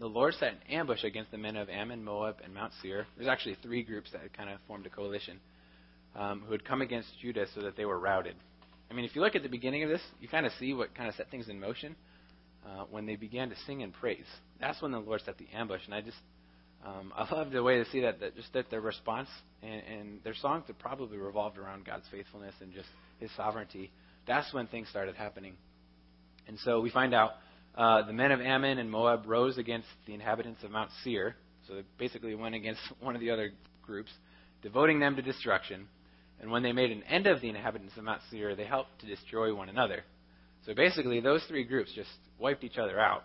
the 0.00 0.06
Lord 0.06 0.32
set 0.40 0.54
an 0.54 0.58
ambush 0.70 1.04
against 1.04 1.30
the 1.30 1.36
men 1.36 1.56
of 1.56 1.68
Ammon, 1.68 2.02
Moab, 2.02 2.36
and 2.42 2.54
Mount 2.54 2.72
Seir. 2.80 3.06
There's 3.18 3.28
actually 3.28 3.58
three 3.62 3.82
groups 3.82 4.10
that 4.12 4.34
kind 4.34 4.48
of 4.48 4.58
formed 4.66 4.86
a 4.86 4.90
coalition 4.90 5.38
um, 6.16 6.42
who 6.46 6.52
had 6.52 6.64
come 6.64 6.80
against 6.80 7.08
Judah 7.20 7.44
so 7.54 7.60
that 7.60 7.76
they 7.76 7.84
were 7.84 7.98
routed. 7.98 8.34
I 8.90 8.94
mean, 8.94 9.04
if 9.04 9.14
you 9.14 9.20
look 9.20 9.36
at 9.36 9.42
the 9.42 9.48
beginning 9.50 9.82
of 9.82 9.90
this, 9.90 10.00
you 10.20 10.28
kind 10.28 10.46
of 10.46 10.52
see 10.58 10.72
what 10.72 10.94
kind 10.94 11.08
of 11.08 11.14
set 11.16 11.30
things 11.30 11.50
in 11.50 11.60
motion 11.60 11.96
uh, 12.66 12.84
when 12.90 13.04
they 13.04 13.16
began 13.16 13.50
to 13.50 13.56
sing 13.66 13.82
and 13.82 13.92
praise. 13.92 14.24
That's 14.60 14.80
when 14.80 14.90
the 14.90 15.00
Lord 15.00 15.20
set 15.26 15.36
the 15.36 15.48
ambush, 15.54 15.82
and 15.84 15.94
I 15.94 16.00
just 16.00 16.16
um, 16.84 17.12
I 17.16 17.32
love 17.32 17.50
the 17.50 17.62
way 17.62 17.78
to 17.78 17.90
see 17.90 18.00
that, 18.00 18.20
that 18.20 18.36
just 18.36 18.52
that 18.54 18.70
their 18.70 18.80
response 18.80 19.28
and, 19.62 19.82
and 19.86 20.24
their 20.24 20.34
songs 20.34 20.64
that 20.66 20.78
probably 20.78 21.18
revolved 21.18 21.58
around 21.58 21.84
God's 21.84 22.06
faithfulness 22.10 22.54
and 22.60 22.72
just 22.72 22.88
His 23.20 23.30
sovereignty. 23.36 23.90
That's 24.26 24.52
when 24.54 24.66
things 24.66 24.88
started 24.88 25.14
happening, 25.16 25.54
and 26.46 26.58
so 26.60 26.80
we 26.80 26.90
find 26.90 27.14
out 27.14 27.32
uh, 27.76 28.02
the 28.06 28.12
men 28.12 28.30
of 28.30 28.40
Ammon 28.40 28.78
and 28.78 28.90
Moab 28.90 29.24
rose 29.26 29.58
against 29.58 29.88
the 30.06 30.14
inhabitants 30.14 30.62
of 30.62 30.70
Mount 30.70 30.90
Seir. 31.02 31.34
So 31.66 31.74
they 31.74 31.82
basically 31.98 32.34
went 32.34 32.54
against 32.54 32.80
one 33.00 33.14
of 33.14 33.20
the 33.20 33.30
other 33.30 33.50
groups, 33.82 34.10
devoting 34.62 35.00
them 35.00 35.16
to 35.16 35.22
destruction. 35.22 35.88
And 36.40 36.50
when 36.50 36.62
they 36.62 36.72
made 36.72 36.90
an 36.90 37.02
end 37.04 37.26
of 37.26 37.40
the 37.40 37.48
inhabitants 37.48 37.96
of 37.96 38.04
Mount 38.04 38.20
Seir, 38.30 38.54
they 38.54 38.64
helped 38.64 39.00
to 39.00 39.06
destroy 39.06 39.54
one 39.54 39.68
another. 39.68 40.04
So 40.66 40.74
basically, 40.74 41.20
those 41.20 41.42
three 41.44 41.64
groups 41.64 41.92
just 41.94 42.10
wiped 42.38 42.64
each 42.64 42.78
other 42.78 42.98
out. 42.98 43.24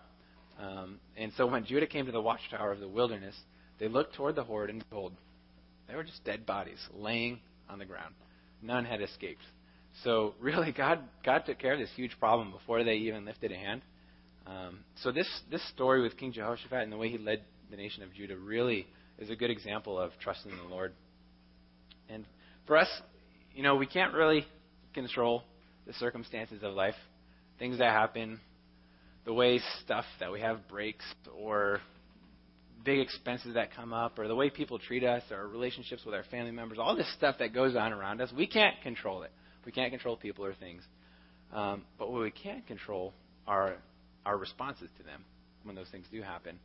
Um, 0.60 1.00
and 1.16 1.32
so 1.36 1.46
when 1.46 1.64
Judah 1.64 1.86
came 1.86 2.06
to 2.06 2.12
the 2.12 2.20
watchtower 2.20 2.72
of 2.72 2.80
the 2.80 2.88
wilderness, 2.88 3.34
they 3.78 3.88
looked 3.88 4.14
toward 4.14 4.34
the 4.34 4.44
horde, 4.44 4.68
and 4.68 4.84
behold, 4.90 5.14
they 5.88 5.94
were 5.94 6.04
just 6.04 6.22
dead 6.24 6.44
bodies 6.44 6.78
laying 6.94 7.40
on 7.68 7.78
the 7.78 7.86
ground. 7.86 8.14
None 8.62 8.84
had 8.84 9.00
escaped. 9.00 9.42
So 10.04 10.34
really, 10.40 10.72
God 10.72 11.00
God 11.24 11.44
took 11.46 11.58
care 11.58 11.74
of 11.74 11.78
this 11.78 11.90
huge 11.96 12.18
problem 12.18 12.52
before 12.52 12.84
they 12.84 12.94
even 12.94 13.24
lifted 13.24 13.52
a 13.52 13.56
hand. 13.56 13.82
Um, 14.46 14.80
so 15.02 15.12
this 15.12 15.28
this 15.50 15.66
story 15.70 16.02
with 16.02 16.16
King 16.16 16.32
Jehoshaphat 16.32 16.82
and 16.82 16.92
the 16.92 16.96
way 16.96 17.08
he 17.10 17.18
led 17.18 17.42
the 17.70 17.76
nation 17.76 18.02
of 18.02 18.12
Judah 18.14 18.36
really 18.36 18.86
is 19.18 19.30
a 19.30 19.36
good 19.36 19.50
example 19.50 19.98
of 19.98 20.10
trusting 20.20 20.50
the 20.50 20.74
Lord. 20.74 20.92
And 22.08 22.24
for 22.66 22.76
us, 22.76 22.88
you 23.54 23.62
know, 23.62 23.76
we 23.76 23.86
can't 23.86 24.14
really 24.14 24.46
control 24.94 25.44
the 25.86 25.92
circumstances 25.94 26.62
of 26.62 26.74
life, 26.74 26.94
things 27.58 27.78
that 27.78 27.92
happen, 27.92 28.40
the 29.24 29.32
way 29.32 29.60
stuff 29.84 30.04
that 30.18 30.32
we 30.32 30.40
have 30.40 30.66
breaks, 30.68 31.04
or 31.38 31.80
big 32.84 32.98
expenses 32.98 33.54
that 33.54 33.74
come 33.74 33.92
up, 33.92 34.18
or 34.18 34.26
the 34.26 34.34
way 34.34 34.50
people 34.50 34.78
treat 34.78 35.04
us, 35.04 35.22
or 35.30 35.46
relationships 35.48 36.04
with 36.04 36.14
our 36.14 36.24
family 36.30 36.50
members, 36.50 36.78
all 36.78 36.96
this 36.96 37.12
stuff 37.14 37.36
that 37.38 37.54
goes 37.54 37.76
on 37.76 37.92
around 37.92 38.20
us, 38.20 38.32
we 38.36 38.46
can't 38.46 38.80
control 38.82 39.22
it. 39.22 39.30
We 39.64 39.72
can't 39.72 39.90
control 39.90 40.16
people 40.16 40.44
or 40.44 40.54
things. 40.54 40.82
Um, 41.52 41.82
but 41.98 42.10
what 42.10 42.22
we 42.22 42.30
can 42.30 42.62
control 42.62 43.12
are 43.46 43.76
our 44.24 44.36
responses 44.36 44.88
to 44.98 45.02
them 45.02 45.24
when 45.64 45.74
those 45.76 45.88
things 45.90 46.06
do 46.10 46.22
happen. 46.22 46.58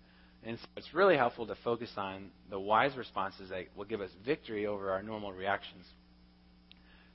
And 0.43 0.59
so 0.59 0.65
it's 0.77 0.93
really 0.93 1.17
helpful 1.17 1.47
to 1.47 1.55
focus 1.63 1.89
on 1.97 2.29
the 2.49 2.59
wise 2.59 2.95
responses 2.95 3.49
that 3.49 3.65
will 3.75 3.85
give 3.85 4.01
us 4.01 4.11
victory 4.25 4.67
over 4.67 4.91
our 4.91 5.01
normal 5.01 5.33
reactions. 5.33 5.85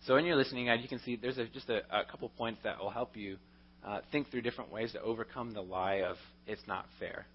So 0.06 0.16
in 0.16 0.24
your 0.24 0.36
listening 0.36 0.66
guide, 0.66 0.80
you 0.80 0.88
can 0.88 0.98
see 1.00 1.16
there's 1.16 1.38
a, 1.38 1.46
just 1.46 1.68
a, 1.68 1.82
a, 1.90 2.04
couple 2.10 2.28
points 2.30 2.60
that 2.64 2.80
will 2.80 2.90
help 2.90 3.16
you 3.16 3.36
uh, 3.86 4.00
think 4.10 4.30
through 4.30 4.40
different 4.42 4.72
ways 4.72 4.92
to 4.92 5.00
overcome 5.02 5.52
the 5.52 5.60
lie 5.60 6.02
of 6.02 6.16
it's 6.46 6.62
not 6.66 6.86
fair. 6.98 7.26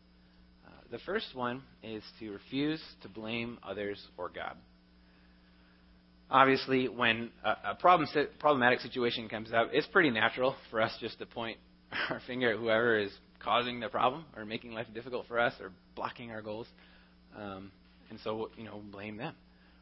Uh, 0.66 0.72
the 0.92 1.00
first 1.06 1.28
one 1.34 1.62
is 1.84 2.04
to 2.20 2.32
refuse 2.32 2.82
to 3.04 3.10
blame 3.10 3.60
others 3.64 4.02
or 4.18 4.30
God. 4.30 4.56
Obviously, 6.30 6.88
when 6.88 7.30
a, 7.44 7.72
a 7.72 7.76
problem, 7.76 8.08
problematic 8.40 8.80
situation 8.80 9.30
comes 9.30 9.54
up, 9.54 9.70
it's 9.74 9.88
pretty 9.88 10.10
natural 10.10 10.56
for 10.72 10.82
us 10.82 10.96
just 11.00 11.20
to 11.20 11.26
point 11.26 11.58
our 12.10 12.22
finger 12.26 12.52
at 12.52 12.60
whoever 12.60 12.98
is 12.98 13.12
causing 13.44 13.80
the 13.80 13.90
problem 13.90 14.26
or 14.36 14.46
making 14.46 14.72
life 14.72 14.88
difficult 14.94 15.28
for 15.28 15.40
us 15.40 15.54
or 15.62 15.72
blocking 15.96 16.32
our 16.32 16.42
goals. 16.42 16.68
Um, 17.38 17.72
and 18.10 18.20
so, 18.24 18.50
you 18.58 18.64
know, 18.64 18.82
blame 18.92 19.18
them. 19.18 19.36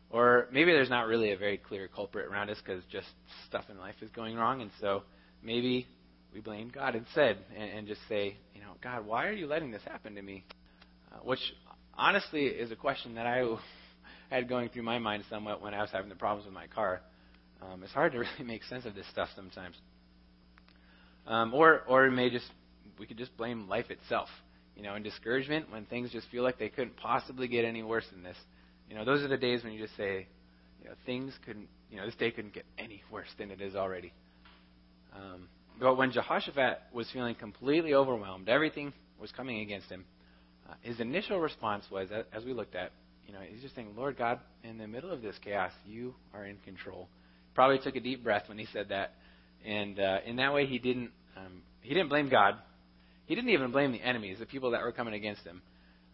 Or 0.09 0.47
maybe 0.51 0.71
there's 0.71 0.89
not 0.89 1.07
really 1.07 1.31
a 1.31 1.37
very 1.37 1.57
clear 1.57 1.87
culprit 1.87 2.27
around 2.27 2.49
us 2.49 2.57
because 2.63 2.83
just 2.91 3.07
stuff 3.47 3.65
in 3.69 3.79
life 3.79 3.95
is 4.01 4.09
going 4.11 4.35
wrong. 4.35 4.61
And 4.61 4.69
so 4.79 5.03
maybe 5.41 5.87
we 6.33 6.41
blame 6.41 6.71
God 6.73 6.95
instead 6.95 7.37
and, 7.57 7.69
and 7.71 7.87
just 7.87 8.01
say, 8.07 8.35
you 8.53 8.61
know, 8.61 8.73
God, 8.83 9.05
why 9.05 9.27
are 9.27 9.31
you 9.31 9.47
letting 9.47 9.71
this 9.71 9.81
happen 9.83 10.15
to 10.15 10.21
me? 10.21 10.43
Uh, 11.11 11.19
which 11.23 11.39
honestly 11.95 12.45
is 12.45 12.71
a 12.71 12.75
question 12.75 13.15
that 13.15 13.25
I 13.25 13.39
had 14.33 14.49
going 14.49 14.69
through 14.69 14.83
my 14.83 14.97
mind 14.97 15.23
somewhat 15.29 15.61
when 15.61 15.75
I 15.75 15.81
was 15.81 15.91
having 15.91 16.09
the 16.09 16.15
problems 16.15 16.45
with 16.45 16.55
my 16.55 16.65
car. 16.65 17.01
Um, 17.61 17.83
it's 17.83 17.93
hard 17.93 18.13
to 18.13 18.19
really 18.39 18.43
make 18.43 18.63
sense 18.63 18.85
of 18.85 18.95
this 18.95 19.07
stuff 19.11 19.29
sometimes. 19.35 19.75
Um, 21.27 21.53
or, 21.53 21.81
or 21.87 22.05
it 22.05 22.11
may 22.11 22.29
just, 22.29 22.47
we 22.99 23.05
could 23.05 23.17
just 23.17 23.35
blame 23.37 23.69
life 23.69 23.91
itself. 23.91 24.29
You 24.75 24.81
know, 24.81 24.95
in 24.95 25.03
discouragement, 25.03 25.71
when 25.71 25.85
things 25.85 26.11
just 26.11 26.27
feel 26.29 26.41
like 26.41 26.57
they 26.57 26.69
couldn't 26.69 26.97
possibly 26.97 27.47
get 27.47 27.63
any 27.63 27.83
worse 27.83 28.05
than 28.11 28.23
this. 28.23 28.37
You 28.89 28.95
know, 28.95 29.05
those 29.05 29.21
are 29.21 29.27
the 29.27 29.37
days 29.37 29.63
when 29.63 29.71
you 29.71 29.79
just 29.79 29.95
say, 29.95 30.27
you 30.81 30.89
know, 30.89 30.95
things 31.05 31.33
couldn't, 31.45 31.67
you 31.91 31.97
know, 31.97 32.05
this 32.07 32.15
day 32.15 32.31
couldn't 32.31 32.53
get 32.53 32.65
any 32.79 33.03
worse 33.11 33.29
than 33.37 33.51
it 33.51 33.61
is 33.61 33.75
already. 33.75 34.11
Um, 35.15 35.47
but 35.79 35.95
when 35.95 36.11
Jehoshaphat 36.11 36.79
was 36.91 37.07
feeling 37.11 37.35
completely 37.35 37.93
overwhelmed, 37.93 38.49
everything 38.49 38.93
was 39.19 39.31
coming 39.31 39.61
against 39.61 39.89
him. 39.89 40.05
Uh, 40.67 40.73
his 40.81 40.99
initial 40.99 41.39
response 41.39 41.85
was, 41.91 42.09
as 42.33 42.43
we 42.43 42.53
looked 42.53 42.75
at, 42.75 42.91
you 43.25 43.33
know, 43.33 43.39
he's 43.47 43.61
just 43.61 43.75
saying, 43.75 43.93
Lord 43.95 44.17
God, 44.17 44.39
in 44.63 44.77
the 44.77 44.87
middle 44.87 45.11
of 45.11 45.21
this 45.21 45.35
chaos, 45.43 45.71
you 45.85 46.13
are 46.33 46.45
in 46.45 46.57
control. 46.57 47.07
Probably 47.55 47.79
took 47.79 47.95
a 47.95 47.99
deep 47.99 48.23
breath 48.23 48.43
when 48.47 48.57
he 48.57 48.67
said 48.73 48.89
that. 48.89 49.13
And 49.65 49.99
uh, 49.99 50.17
in 50.25 50.37
that 50.37 50.53
way, 50.53 50.65
he 50.65 50.79
didn't 50.79 51.11
um, 51.37 51.61
he 51.81 51.93
didn't 51.93 52.09
blame 52.09 52.29
God. 52.29 52.55
He 53.25 53.35
didn't 53.35 53.51
even 53.51 53.71
blame 53.71 53.91
the 53.91 54.01
enemies, 54.01 54.37
the 54.39 54.45
people 54.45 54.71
that 54.71 54.81
were 54.81 54.91
coming 54.91 55.13
against 55.13 55.43
him. 55.43 55.61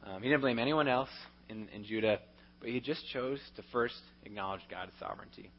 Um, 0.06 0.22
he 0.22 0.30
didn't 0.30 0.42
blame 0.42 0.60
anyone 0.60 0.88
else 0.88 1.10
in, 1.50 1.68
in 1.70 1.84
Judah, 1.84 2.20
but 2.60 2.70
he 2.70 2.80
just 2.80 3.02
chose 3.12 3.40
to 3.56 3.64
first 3.72 3.96
acknowledge 4.24 4.62
God's 4.70 4.92
sovereignty. 5.00 5.52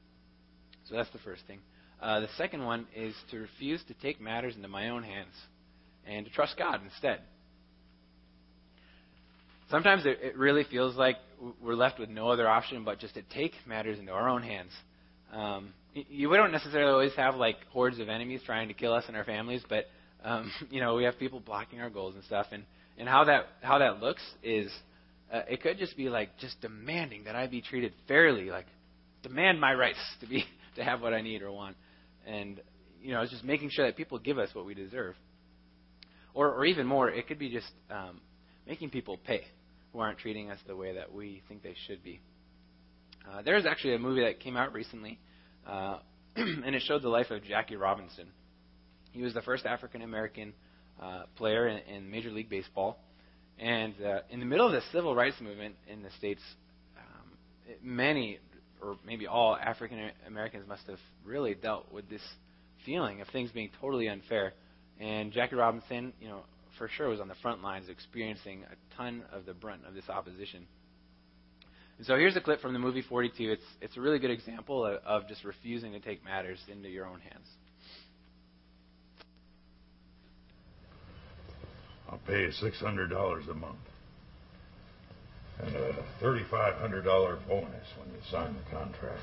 So 0.88 0.94
that's 0.96 1.10
the 1.10 1.18
first 1.18 1.42
thing. 1.46 1.58
Uh, 2.00 2.20
the 2.20 2.28
second 2.38 2.64
one 2.64 2.86
is 2.96 3.14
to 3.30 3.38
refuse 3.38 3.82
to 3.88 3.94
take 3.94 4.20
matters 4.20 4.56
into 4.56 4.68
my 4.68 4.88
own 4.88 5.02
hands 5.02 5.34
and 6.06 6.24
to 6.24 6.32
trust 6.32 6.56
God 6.56 6.80
instead. 6.82 7.20
Sometimes 9.70 10.04
it, 10.04 10.18
it 10.20 10.36
really 10.36 10.64
feels 10.64 10.96
like 10.96 11.16
we're 11.62 11.74
left 11.74 11.98
with 12.00 12.08
no 12.08 12.28
other 12.28 12.48
option 12.48 12.84
but 12.84 12.98
just 12.98 13.14
to 13.14 13.22
take 13.22 13.52
matters 13.66 13.98
into 13.98 14.12
our 14.12 14.28
own 14.28 14.42
hands. 14.42 14.72
Um, 15.32 15.72
you, 15.94 16.28
we 16.28 16.36
don't 16.36 16.50
necessarily 16.50 16.92
always 16.92 17.14
have 17.14 17.36
like 17.36 17.56
hordes 17.72 18.00
of 18.00 18.08
enemies 18.08 18.40
trying 18.44 18.68
to 18.68 18.74
kill 18.74 18.92
us 18.92 19.04
and 19.06 19.16
our 19.16 19.24
families, 19.24 19.62
but 19.68 19.86
um, 20.24 20.50
you 20.70 20.80
know 20.80 20.96
we 20.96 21.04
have 21.04 21.18
people 21.18 21.40
blocking 21.40 21.80
our 21.80 21.90
goals 21.90 22.14
and 22.14 22.24
stuff. 22.24 22.46
And 22.52 22.64
and 22.98 23.08
how 23.08 23.24
that 23.24 23.46
how 23.62 23.78
that 23.78 24.00
looks 24.00 24.22
is 24.42 24.70
uh, 25.32 25.42
it 25.48 25.62
could 25.62 25.78
just 25.78 25.96
be 25.96 26.08
like 26.08 26.36
just 26.38 26.60
demanding 26.60 27.24
that 27.24 27.36
I 27.36 27.46
be 27.46 27.62
treated 27.62 27.92
fairly, 28.08 28.50
like 28.50 28.66
demand 29.22 29.60
my 29.60 29.74
rights 29.74 30.00
to 30.20 30.26
be 30.26 30.44
to 30.76 30.84
have 30.84 31.00
what 31.00 31.14
I 31.14 31.20
need 31.20 31.42
or 31.42 31.52
want, 31.52 31.76
and 32.26 32.60
you 33.00 33.12
know 33.12 33.22
it's 33.22 33.30
just 33.30 33.44
making 33.44 33.70
sure 33.70 33.86
that 33.86 33.96
people 33.96 34.18
give 34.18 34.38
us 34.38 34.50
what 34.52 34.66
we 34.66 34.74
deserve. 34.74 35.14
Or 36.34 36.52
or 36.52 36.64
even 36.64 36.86
more, 36.86 37.08
it 37.08 37.26
could 37.26 37.38
be 37.38 37.50
just 37.50 37.70
um, 37.90 38.20
making 38.66 38.90
people 38.90 39.18
pay 39.18 39.44
who 39.92 40.00
aren't 40.00 40.18
treating 40.18 40.50
us 40.50 40.58
the 40.66 40.76
way 40.76 40.94
that 40.94 41.12
we 41.12 41.42
think 41.48 41.62
they 41.62 41.74
should 41.86 42.02
be. 42.02 42.20
Uh, 43.30 43.42
there's 43.42 43.66
actually 43.66 43.94
a 43.94 43.98
movie 43.98 44.22
that 44.22 44.40
came 44.40 44.56
out 44.56 44.72
recently 44.72 45.18
uh, 45.66 45.98
and 46.36 46.74
it 46.74 46.82
showed 46.86 47.02
the 47.02 47.08
life 47.08 47.30
of 47.30 47.42
Jackie 47.44 47.76
Robinson. 47.76 48.28
He 49.12 49.22
was 49.22 49.34
the 49.34 49.42
first 49.42 49.66
African 49.66 50.02
American 50.02 50.52
uh, 51.00 51.22
player 51.36 51.68
in, 51.68 51.78
in 51.92 52.10
Major 52.10 52.30
League 52.30 52.48
Baseball. 52.48 52.98
And 53.58 53.94
uh, 54.02 54.20
in 54.30 54.40
the 54.40 54.46
middle 54.46 54.66
of 54.66 54.72
the 54.72 54.80
civil 54.92 55.14
rights 55.14 55.36
movement 55.40 55.74
in 55.86 56.02
the 56.02 56.10
States, 56.18 56.40
um, 56.96 57.30
many, 57.82 58.38
or 58.80 58.96
maybe 59.04 59.26
all 59.26 59.56
African 59.56 60.10
Americans 60.26 60.66
must 60.66 60.86
have 60.86 60.98
really 61.24 61.54
dealt 61.54 61.92
with 61.92 62.08
this 62.08 62.22
feeling 62.86 63.20
of 63.20 63.28
things 63.28 63.50
being 63.50 63.70
totally 63.80 64.08
unfair. 64.08 64.54
And 64.98 65.32
Jackie 65.32 65.56
Robinson, 65.56 66.12
you 66.20 66.28
know, 66.28 66.42
for 66.78 66.88
sure 66.88 67.08
was 67.08 67.20
on 67.20 67.28
the 67.28 67.34
front 67.36 67.62
lines 67.62 67.88
experiencing 67.88 68.64
a 68.64 68.96
ton 68.96 69.22
of 69.32 69.46
the 69.46 69.54
brunt 69.54 69.82
of 69.86 69.94
this 69.94 70.08
opposition. 70.08 70.66
And 71.98 72.06
so 72.06 72.16
here's 72.16 72.36
a 72.36 72.40
clip 72.40 72.60
from 72.62 72.72
the 72.72 72.78
movie 72.78 73.02
42. 73.02 73.50
It's, 73.50 73.62
it's 73.82 73.96
a 73.96 74.00
really 74.00 74.18
good 74.18 74.30
example 74.30 74.86
of, 74.86 75.02
of 75.04 75.28
just 75.28 75.44
refusing 75.44 75.92
to 75.92 76.00
take 76.00 76.24
matters 76.24 76.58
into 76.72 76.88
your 76.88 77.06
own 77.06 77.20
hands. 77.20 77.46
I'll 82.10 82.20
pay 82.26 82.40
you 82.40 82.48
$600 82.48 83.50
a 83.50 83.54
month. 83.54 83.76
And 85.62 85.76
a 85.76 85.92
$3,500 86.22 87.04
bonus 87.46 87.86
when 87.98 88.08
you 88.08 88.20
sign 88.30 88.54
the 88.54 88.76
contract. 88.76 89.20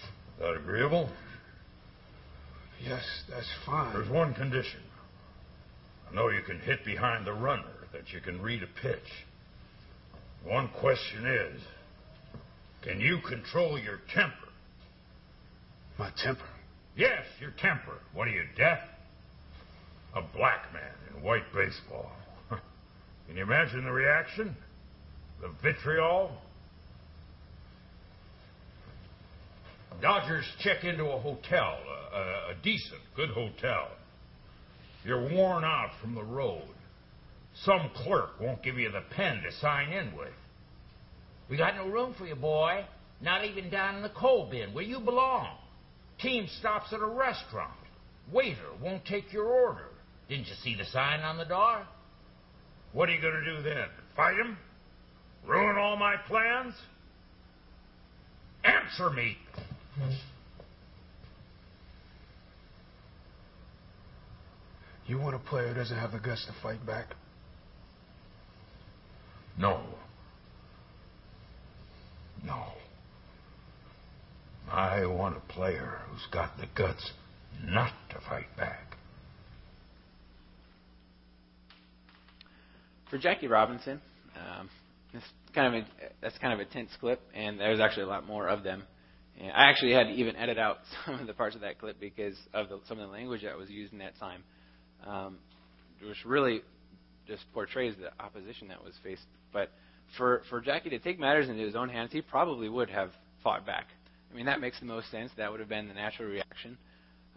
Is 0.00 0.40
that 0.40 0.54
agreeable? 0.54 1.10
Yes, 2.82 3.02
that's 3.28 3.46
fine. 3.66 3.92
There's 3.92 4.08
one 4.08 4.32
condition. 4.32 4.80
I 6.10 6.14
know 6.14 6.28
you 6.28 6.42
can 6.42 6.58
hit 6.60 6.84
behind 6.84 7.26
the 7.26 7.32
runner, 7.32 7.86
that 7.92 8.12
you 8.12 8.20
can 8.20 8.40
read 8.42 8.62
a 8.62 8.80
pitch. 8.82 8.98
One 10.44 10.68
question 10.80 11.26
is 11.26 11.60
can 12.82 13.00
you 13.00 13.18
control 13.28 13.78
your 13.78 14.00
temper? 14.14 14.34
My 15.98 16.10
temper? 16.22 16.48
Yes, 16.96 17.24
your 17.40 17.52
temper. 17.60 17.98
What 18.14 18.26
are 18.26 18.30
you, 18.30 18.44
deaf? 18.56 18.78
A 20.16 20.22
black 20.36 20.72
man 20.72 20.92
in 21.14 21.22
white 21.22 21.44
baseball. 21.54 22.10
Can 23.28 23.36
you 23.36 23.42
imagine 23.42 23.84
the 23.84 23.92
reaction? 23.92 24.56
The 25.40 25.50
vitriol? 25.62 26.32
Dodgers 30.00 30.44
check 30.60 30.82
into 30.84 31.04
a 31.04 31.20
hotel, 31.20 31.78
a, 32.12 32.16
a, 32.16 32.22
a 32.50 32.54
decent, 32.62 33.00
good 33.14 33.30
hotel. 33.30 33.88
You're 35.04 35.32
worn 35.32 35.64
out 35.64 35.90
from 36.00 36.14
the 36.14 36.22
road. 36.22 36.62
Some 37.64 37.90
clerk 37.94 38.40
won't 38.40 38.62
give 38.62 38.78
you 38.78 38.90
the 38.90 39.02
pen 39.14 39.42
to 39.42 39.52
sign 39.60 39.92
in 39.92 40.16
with. 40.16 40.28
We 41.48 41.56
got 41.56 41.76
no 41.76 41.88
room 41.88 42.14
for 42.16 42.26
you, 42.26 42.36
boy. 42.36 42.84
Not 43.20 43.44
even 43.44 43.70
down 43.70 43.96
in 43.96 44.02
the 44.02 44.10
coal 44.10 44.48
bin 44.50 44.72
where 44.72 44.84
you 44.84 45.00
belong. 45.00 45.48
Team 46.20 46.46
stops 46.58 46.92
at 46.92 47.00
a 47.00 47.06
restaurant. 47.06 47.72
Waiter 48.32 48.72
won't 48.82 49.04
take 49.04 49.32
your 49.32 49.46
order. 49.46 49.88
Didn't 50.28 50.46
you 50.46 50.54
see 50.62 50.76
the 50.76 50.84
sign 50.84 51.20
on 51.20 51.38
the 51.38 51.44
door? 51.44 51.86
What 52.92 53.08
are 53.08 53.12
you 53.12 53.20
going 53.20 53.34
to 53.34 53.56
do 53.56 53.62
then? 53.62 53.86
Fight 54.16 54.36
him? 54.36 54.56
Ruin 55.46 55.76
all 55.76 55.96
my 55.96 56.16
plans? 56.28 56.74
Answer 58.64 59.10
me. 59.10 59.36
You 65.10 65.18
want 65.18 65.34
a 65.34 65.40
player 65.40 65.66
who 65.66 65.74
doesn't 65.74 65.98
have 65.98 66.12
the 66.12 66.20
guts 66.20 66.46
to 66.46 66.52
fight 66.62 66.86
back? 66.86 67.16
No. 69.58 69.82
No. 72.46 72.66
I 74.70 75.04
want 75.06 75.36
a 75.36 75.40
player 75.52 75.98
who's 76.08 76.24
got 76.30 76.56
the 76.58 76.66
guts 76.76 77.10
not 77.60 77.92
to 78.10 78.20
fight 78.28 78.56
back. 78.56 78.98
For 83.10 83.18
Jackie 83.18 83.48
Robinson, 83.48 84.00
um, 84.36 84.70
this 85.12 85.24
kind 85.52 85.74
of 85.74 85.82
a, 85.82 85.86
that's 86.22 86.38
kind 86.38 86.52
of 86.52 86.60
a 86.60 86.70
tense 86.70 86.90
clip, 87.00 87.20
and 87.34 87.58
there's 87.58 87.80
actually 87.80 88.04
a 88.04 88.08
lot 88.08 88.28
more 88.28 88.46
of 88.46 88.62
them. 88.62 88.84
And 89.40 89.50
I 89.50 89.70
actually 89.70 89.92
had 89.92 90.04
to 90.04 90.12
even 90.12 90.36
edit 90.36 90.56
out 90.56 90.76
some 91.04 91.18
of 91.18 91.26
the 91.26 91.34
parts 91.34 91.56
of 91.56 91.62
that 91.62 91.80
clip 91.80 91.98
because 91.98 92.36
of 92.54 92.68
the, 92.68 92.78
some 92.86 93.00
of 93.00 93.08
the 93.08 93.12
language 93.12 93.42
that 93.42 93.58
was 93.58 93.68
used 93.68 93.92
in 93.92 93.98
that 93.98 94.16
time, 94.20 94.44
um, 95.06 95.38
which 96.06 96.24
really 96.24 96.62
just 97.26 97.44
portrays 97.52 97.94
the 97.96 98.10
opposition 98.22 98.68
that 98.68 98.82
was 98.82 98.94
faced. 99.02 99.22
But 99.52 99.70
for 100.16 100.42
for 100.50 100.60
Jackie 100.60 100.90
to 100.90 100.98
take 100.98 101.18
matters 101.18 101.48
into 101.48 101.62
his 101.62 101.76
own 101.76 101.88
hands, 101.88 102.10
he 102.12 102.22
probably 102.22 102.68
would 102.68 102.90
have 102.90 103.10
fought 103.42 103.66
back. 103.66 103.86
I 104.30 104.36
mean, 104.36 104.46
that 104.46 104.60
makes 104.60 104.78
the 104.80 104.86
most 104.86 105.10
sense. 105.10 105.30
That 105.36 105.50
would 105.50 105.60
have 105.60 105.68
been 105.68 105.88
the 105.88 105.94
natural 105.94 106.28
reaction. 106.28 106.78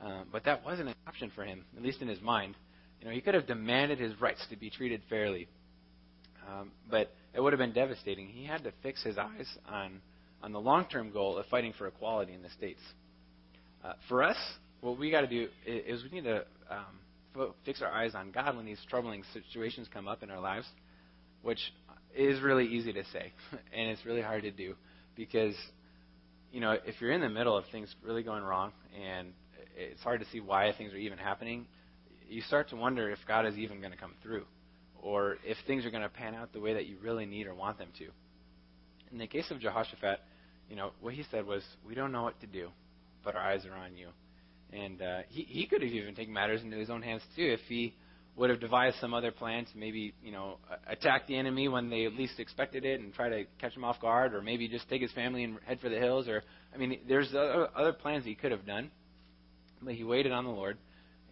Um, 0.01 0.27
but 0.31 0.43
that 0.45 0.65
wasn't 0.65 0.89
an 0.89 0.95
option 1.07 1.31
for 1.33 1.43
him, 1.43 1.63
at 1.77 1.83
least 1.83 2.01
in 2.01 2.07
his 2.07 2.21
mind. 2.21 2.55
You 2.99 3.07
know, 3.07 3.13
he 3.13 3.21
could 3.21 3.33
have 3.33 3.47
demanded 3.47 3.99
his 3.99 4.19
rights 4.19 4.45
to 4.49 4.57
be 4.57 4.69
treated 4.69 5.01
fairly, 5.09 5.47
um, 6.47 6.71
but 6.89 7.11
it 7.33 7.41
would 7.41 7.53
have 7.53 7.59
been 7.59 7.73
devastating. 7.73 8.27
He 8.27 8.45
had 8.45 8.63
to 8.63 8.73
fix 8.81 9.03
his 9.03 9.17
eyes 9.17 9.47
on 9.67 10.01
on 10.41 10.51
the 10.51 10.59
long-term 10.59 11.11
goal 11.11 11.37
of 11.37 11.45
fighting 11.45 11.73
for 11.77 11.87
equality 11.87 12.33
in 12.33 12.41
the 12.41 12.49
states. 12.49 12.81
Uh, 13.83 13.93
for 14.09 14.21
us, 14.21 14.35
what 14.81 14.99
we 14.99 15.09
got 15.09 15.21
to 15.21 15.27
do 15.27 15.47
is, 15.65 15.99
is 15.99 16.03
we 16.03 16.19
need 16.19 16.25
to 16.25 16.43
um, 16.69 16.99
fix 17.65 17.81
our 17.81 17.91
eyes 17.91 18.15
on 18.15 18.31
God 18.31 18.55
when 18.55 18.65
these 18.65 18.79
troubling 18.89 19.23
situations 19.33 19.87
come 19.93 20.07
up 20.07 20.23
in 20.23 20.29
our 20.29 20.39
lives, 20.39 20.67
which 21.41 21.59
is 22.15 22.41
really 22.41 22.65
easy 22.65 22.93
to 22.93 23.03
say, 23.05 23.33
and 23.73 23.89
it's 23.89 24.05
really 24.05 24.21
hard 24.21 24.43
to 24.43 24.51
do 24.51 24.75
because 25.15 25.55
you 26.51 26.59
know 26.59 26.75
if 26.85 26.99
you're 26.99 27.11
in 27.11 27.21
the 27.21 27.29
middle 27.29 27.57
of 27.57 27.65
things 27.71 27.93
really 28.03 28.23
going 28.23 28.43
wrong 28.43 28.71
and 28.99 29.29
it's 29.75 30.01
hard 30.01 30.19
to 30.19 30.25
see 30.31 30.39
why 30.39 30.71
things 30.77 30.93
are 30.93 30.97
even 30.97 31.17
happening, 31.17 31.65
you 32.29 32.41
start 32.41 32.69
to 32.69 32.75
wonder 32.75 33.09
if 33.09 33.19
God 33.27 33.45
is 33.45 33.57
even 33.57 33.79
going 33.79 33.91
to 33.91 33.97
come 33.97 34.13
through, 34.21 34.45
or 35.01 35.37
if 35.43 35.57
things 35.65 35.85
are 35.85 35.91
going 35.91 36.03
to 36.03 36.09
pan 36.09 36.35
out 36.35 36.53
the 36.53 36.59
way 36.59 36.73
that 36.73 36.85
you 36.85 36.97
really 37.01 37.25
need 37.25 37.47
or 37.47 37.55
want 37.55 37.77
them 37.77 37.89
to. 37.97 38.05
In 39.11 39.17
the 39.17 39.27
case 39.27 39.49
of 39.51 39.59
Jehoshaphat, 39.59 40.19
you 40.69 40.75
know 40.75 40.91
what 41.01 41.13
he 41.13 41.23
said 41.31 41.45
was, 41.45 41.63
"We 41.85 41.95
don't 41.95 42.11
know 42.11 42.23
what 42.23 42.39
to 42.41 42.47
do, 42.47 42.69
but 43.23 43.35
our 43.35 43.41
eyes 43.41 43.65
are 43.65 43.75
on 43.75 43.97
you." 43.97 44.09
And 44.73 45.01
uh, 45.01 45.19
he 45.29 45.43
he 45.43 45.67
could 45.67 45.81
have 45.81 45.91
even 45.91 46.15
taken 46.15 46.33
matters 46.33 46.61
into 46.63 46.77
his 46.77 46.89
own 46.89 47.01
hands 47.01 47.21
too 47.35 47.43
if 47.43 47.59
he 47.67 47.93
would 48.35 48.49
have 48.49 48.59
devised 48.59 48.95
some 48.99 49.13
other 49.13 49.31
plan 49.31 49.65
to 49.65 49.77
maybe 49.77 50.13
you 50.23 50.31
know 50.31 50.57
attack 50.87 51.27
the 51.27 51.37
enemy 51.37 51.67
when 51.67 51.89
they 51.89 52.07
least 52.07 52.39
expected 52.39 52.83
it 52.83 52.99
and 52.99 53.13
try 53.13 53.29
to 53.29 53.43
catch 53.59 53.75
him 53.75 53.83
off 53.83 54.01
guard, 54.01 54.33
or 54.33 54.41
maybe 54.41 54.67
just 54.67 54.89
take 54.89 55.01
his 55.01 55.11
family 55.11 55.43
and 55.43 55.59
head 55.65 55.79
for 55.79 55.89
the 55.89 55.99
hills. 55.99 56.27
Or 56.27 56.41
I 56.73 56.77
mean, 56.77 56.99
there's 57.07 57.33
other 57.33 57.93
plans 57.93 58.25
he 58.25 58.35
could 58.35 58.51
have 58.51 58.65
done, 58.65 58.89
but 59.81 59.93
he 59.93 60.03
waited 60.03 60.31
on 60.31 60.45
the 60.45 60.51
Lord, 60.51 60.77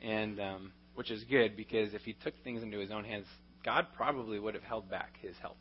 and 0.03 0.39
um, 0.39 0.71
which 0.93 1.09
is 1.09 1.23
good 1.23 1.57
because 1.57 1.93
if 1.93 2.01
he 2.01 2.13
took 2.13 2.33
things 2.43 2.61
into 2.61 2.77
his 2.77 2.91
own 2.91 3.03
hands, 3.03 3.25
God 3.65 3.87
probably 3.95 4.39
would 4.39 4.53
have 4.53 4.63
held 4.63 4.89
back 4.89 5.15
his 5.21 5.35
help 5.41 5.57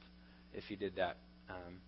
if 0.52 0.64
he 0.64 0.76
did 0.76 0.96
that. 0.96 1.16
Um, 1.48 1.80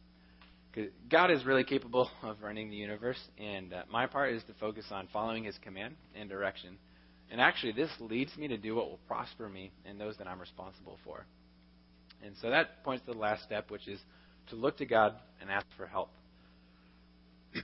God 1.10 1.30
is 1.30 1.44
really 1.44 1.64
capable 1.64 2.10
of 2.22 2.42
running 2.42 2.70
the 2.70 2.76
universe, 2.76 3.18
and 3.38 3.72
uh, 3.72 3.82
my 3.90 4.06
part 4.06 4.32
is 4.32 4.42
to 4.44 4.54
focus 4.54 4.86
on 4.90 5.08
following 5.12 5.44
His 5.44 5.56
command 5.58 5.94
and 6.14 6.28
direction. 6.28 6.78
And 7.30 7.40
actually, 7.40 7.72
this 7.72 7.90
leads 7.98 8.36
me 8.36 8.48
to 8.48 8.56
do 8.56 8.74
what 8.74 8.88
will 8.88 9.00
prosper 9.06 9.48
me 9.48 9.72
and 9.86 9.98
those 10.00 10.16
that 10.18 10.26
I'm 10.26 10.40
responsible 10.40 10.98
for. 11.04 11.24
And 12.24 12.34
so 12.40 12.50
that 12.50 12.84
points 12.84 13.04
to 13.06 13.12
the 13.12 13.18
last 13.18 13.42
step, 13.42 13.70
which 13.70 13.88
is 13.88 13.98
to 14.50 14.56
look 14.56 14.76
to 14.78 14.86
God 14.86 15.14
and 15.40 15.50
ask 15.50 15.66
for 15.76 15.86
help. 15.86 16.10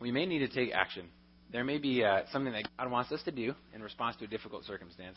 we 0.00 0.10
may 0.10 0.26
need 0.26 0.40
to 0.40 0.48
take 0.48 0.72
action. 0.72 1.06
There 1.52 1.64
may 1.64 1.78
be 1.78 2.04
uh, 2.04 2.22
something 2.32 2.52
that 2.52 2.68
God 2.78 2.90
wants 2.90 3.12
us 3.12 3.22
to 3.24 3.30
do 3.30 3.54
in 3.74 3.82
response 3.82 4.16
to 4.16 4.24
a 4.24 4.28
difficult 4.28 4.64
circumstance, 4.64 5.16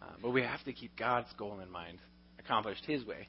uh, 0.00 0.06
but 0.22 0.30
we 0.30 0.42
have 0.42 0.62
to 0.64 0.72
keep 0.72 0.96
God's 0.96 1.28
goal 1.38 1.60
in 1.60 1.70
mind, 1.70 1.98
accomplished 2.38 2.84
His 2.86 3.04
way, 3.04 3.28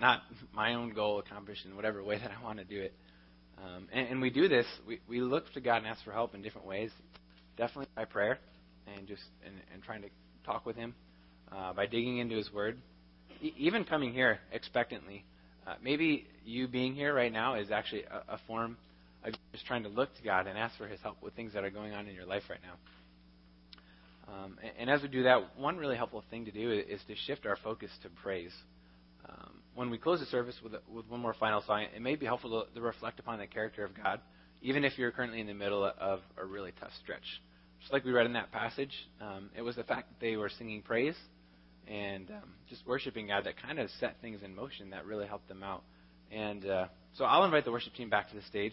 not 0.00 0.22
my 0.52 0.74
own 0.74 0.92
goal 0.92 1.18
accomplished 1.18 1.64
in 1.64 1.74
whatever 1.76 2.02
way 2.02 2.18
that 2.18 2.30
I 2.30 2.42
want 2.42 2.58
to 2.58 2.64
do 2.64 2.80
it. 2.80 2.94
Um, 3.58 3.88
and, 3.92 4.08
and 4.08 4.20
we 4.20 4.30
do 4.30 4.48
this. 4.48 4.66
We, 4.86 5.00
we 5.08 5.20
look 5.20 5.52
to 5.54 5.60
God 5.60 5.78
and 5.78 5.86
ask 5.86 6.04
for 6.04 6.12
help 6.12 6.34
in 6.34 6.42
different 6.42 6.66
ways 6.66 6.90
definitely 7.56 7.88
by 7.94 8.04
prayer 8.04 8.38
and 8.94 9.06
just 9.06 9.22
and, 9.44 9.54
and 9.72 9.82
trying 9.82 10.02
to 10.02 10.08
talk 10.44 10.66
with 10.66 10.76
Him, 10.76 10.94
uh, 11.50 11.72
by 11.72 11.86
digging 11.86 12.18
into 12.18 12.36
His 12.36 12.52
Word, 12.52 12.78
e- 13.40 13.54
even 13.56 13.84
coming 13.84 14.12
here 14.12 14.38
expectantly. 14.52 15.24
Uh, 15.66 15.74
maybe 15.82 16.26
you 16.44 16.68
being 16.68 16.94
here 16.94 17.12
right 17.12 17.32
now 17.32 17.54
is 17.54 17.70
actually 17.70 18.04
a, 18.04 18.34
a 18.34 18.40
form 18.46 18.76
of 19.24 19.34
just 19.52 19.66
trying 19.66 19.82
to 19.82 19.88
look 19.88 20.14
to 20.16 20.22
God 20.22 20.46
and 20.46 20.56
ask 20.56 20.76
for 20.76 20.86
His 20.86 21.00
help 21.00 21.22
with 21.22 21.34
things 21.34 21.52
that 21.54 21.64
are 21.64 21.70
going 21.70 21.92
on 21.92 22.06
in 22.06 22.14
your 22.14 22.26
life 22.26 22.42
right 22.48 22.60
now. 22.62 24.32
Um, 24.32 24.58
and, 24.62 24.72
and, 24.80 24.90
as 24.90 25.02
we 25.02 25.08
do 25.08 25.22
that, 25.24 25.56
one 25.56 25.76
really 25.76 25.96
helpful 25.96 26.22
thing 26.30 26.44
to 26.46 26.50
do 26.50 26.72
is, 26.72 27.00
is 27.00 27.00
to 27.06 27.14
shift 27.26 27.46
our 27.46 27.56
focus 27.56 27.90
to 28.02 28.08
praise. 28.08 28.52
Um, 29.28 29.50
when 29.74 29.90
we 29.90 29.98
close 29.98 30.20
the 30.20 30.26
service 30.26 30.56
with, 30.62 30.72
with 30.92 31.06
one 31.08 31.20
more 31.20 31.34
final 31.34 31.62
song, 31.66 31.86
it 31.94 32.00
may 32.00 32.16
be 32.16 32.26
helpful 32.26 32.64
to, 32.64 32.74
to 32.74 32.80
reflect 32.80 33.20
upon 33.20 33.38
the 33.38 33.46
character 33.46 33.84
of 33.84 33.90
God 33.94 34.20
even 34.62 34.84
if 34.84 34.98
you're 34.98 35.10
currently 35.10 35.40
in 35.40 35.46
the 35.46 35.54
middle 35.54 35.84
of 35.84 36.20
a 36.36 36.44
really 36.44 36.72
tough 36.80 36.90
stretch. 37.02 37.22
Just 37.80 37.92
like 37.92 38.04
we 38.04 38.12
read 38.12 38.26
in 38.26 38.32
that 38.32 38.50
passage, 38.52 38.92
um, 39.20 39.50
it 39.56 39.62
was 39.62 39.76
the 39.76 39.84
fact 39.84 40.08
that 40.08 40.20
they 40.20 40.36
were 40.36 40.50
singing 40.58 40.82
praise 40.82 41.14
and 41.86 42.28
um, 42.30 42.50
just 42.68 42.86
worshiping 42.86 43.28
God 43.28 43.44
that 43.44 43.60
kind 43.62 43.78
of 43.78 43.88
set 44.00 44.16
things 44.20 44.40
in 44.42 44.54
motion 44.54 44.90
that 44.90 45.06
really 45.06 45.26
helped 45.26 45.48
them 45.48 45.62
out. 45.62 45.84
And 46.32 46.66
uh, 46.66 46.86
so 47.16 47.24
I'll 47.24 47.44
invite 47.44 47.64
the 47.64 47.70
worship 47.70 47.94
team 47.94 48.10
back 48.10 48.28
to 48.30 48.34
the 48.34 48.42
stage. 48.42 48.72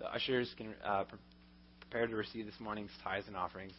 The 0.00 0.06
ushers 0.12 0.52
can 0.56 0.74
uh, 0.84 1.04
pre- 1.04 1.18
prepare 1.80 2.06
to 2.06 2.16
receive 2.16 2.46
this 2.46 2.58
morning's 2.58 2.90
tithes 3.04 3.28
and 3.28 3.36
offerings. 3.36 3.74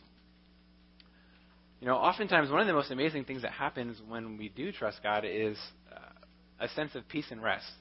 You 1.82 1.88
know, 1.88 1.95
oftentimes 1.95 2.49
one 2.49 2.62
of 2.62 2.67
the 2.67 2.73
most 2.73 2.91
amazing 2.91 3.25
things 3.25 3.41
that 3.41 3.51
happens 3.51 3.97
when 4.08 4.38
we 4.38 4.49
do 4.49 4.71
trust 4.71 4.99
God 5.03 5.25
is 5.25 5.58
a 6.60 6.67
sense 6.69 6.95
of 6.95 7.08
peace 7.08 7.26
and 7.32 7.41
rest. 7.41 7.72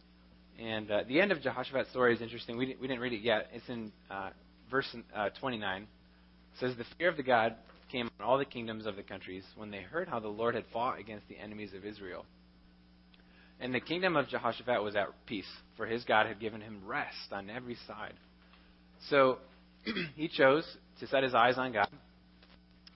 And 0.58 0.90
uh, 0.90 1.02
the 1.06 1.20
end 1.20 1.30
of 1.32 1.40
Jehoshaphat's 1.40 1.90
story 1.90 2.14
is 2.14 2.20
interesting. 2.20 2.56
We, 2.56 2.76
we 2.80 2.88
didn't 2.88 3.00
read 3.00 3.12
it 3.12 3.22
yet. 3.22 3.48
It's 3.52 3.68
in 3.68 3.92
uh, 4.10 4.30
verse 4.70 4.86
uh, 5.14 5.30
29. 5.40 5.82
It 5.82 5.88
says, 6.58 6.76
The 6.76 6.84
fear 6.96 7.08
of 7.08 7.16
the 7.16 7.22
God 7.22 7.54
came 7.90 8.10
on 8.18 8.26
all 8.26 8.38
the 8.38 8.44
kingdoms 8.44 8.86
of 8.86 8.96
the 8.96 9.02
countries 9.02 9.44
when 9.56 9.70
they 9.70 9.80
heard 9.80 10.08
how 10.08 10.20
the 10.20 10.28
Lord 10.28 10.54
had 10.54 10.64
fought 10.72 10.98
against 10.98 11.28
the 11.28 11.38
enemies 11.38 11.72
of 11.74 11.84
Israel. 11.84 12.24
And 13.60 13.74
the 13.74 13.80
kingdom 13.80 14.16
of 14.16 14.28
Jehoshaphat 14.28 14.82
was 14.82 14.94
at 14.94 15.08
peace, 15.26 15.48
for 15.76 15.86
his 15.86 16.04
God 16.04 16.26
had 16.26 16.38
given 16.38 16.60
him 16.60 16.82
rest 16.86 17.32
on 17.32 17.50
every 17.50 17.76
side. 17.86 18.14
So 19.10 19.38
he 20.16 20.28
chose 20.28 20.64
to 21.00 21.06
set 21.06 21.22
his 21.22 21.34
eyes 21.34 21.56
on 21.56 21.72
God, 21.72 21.88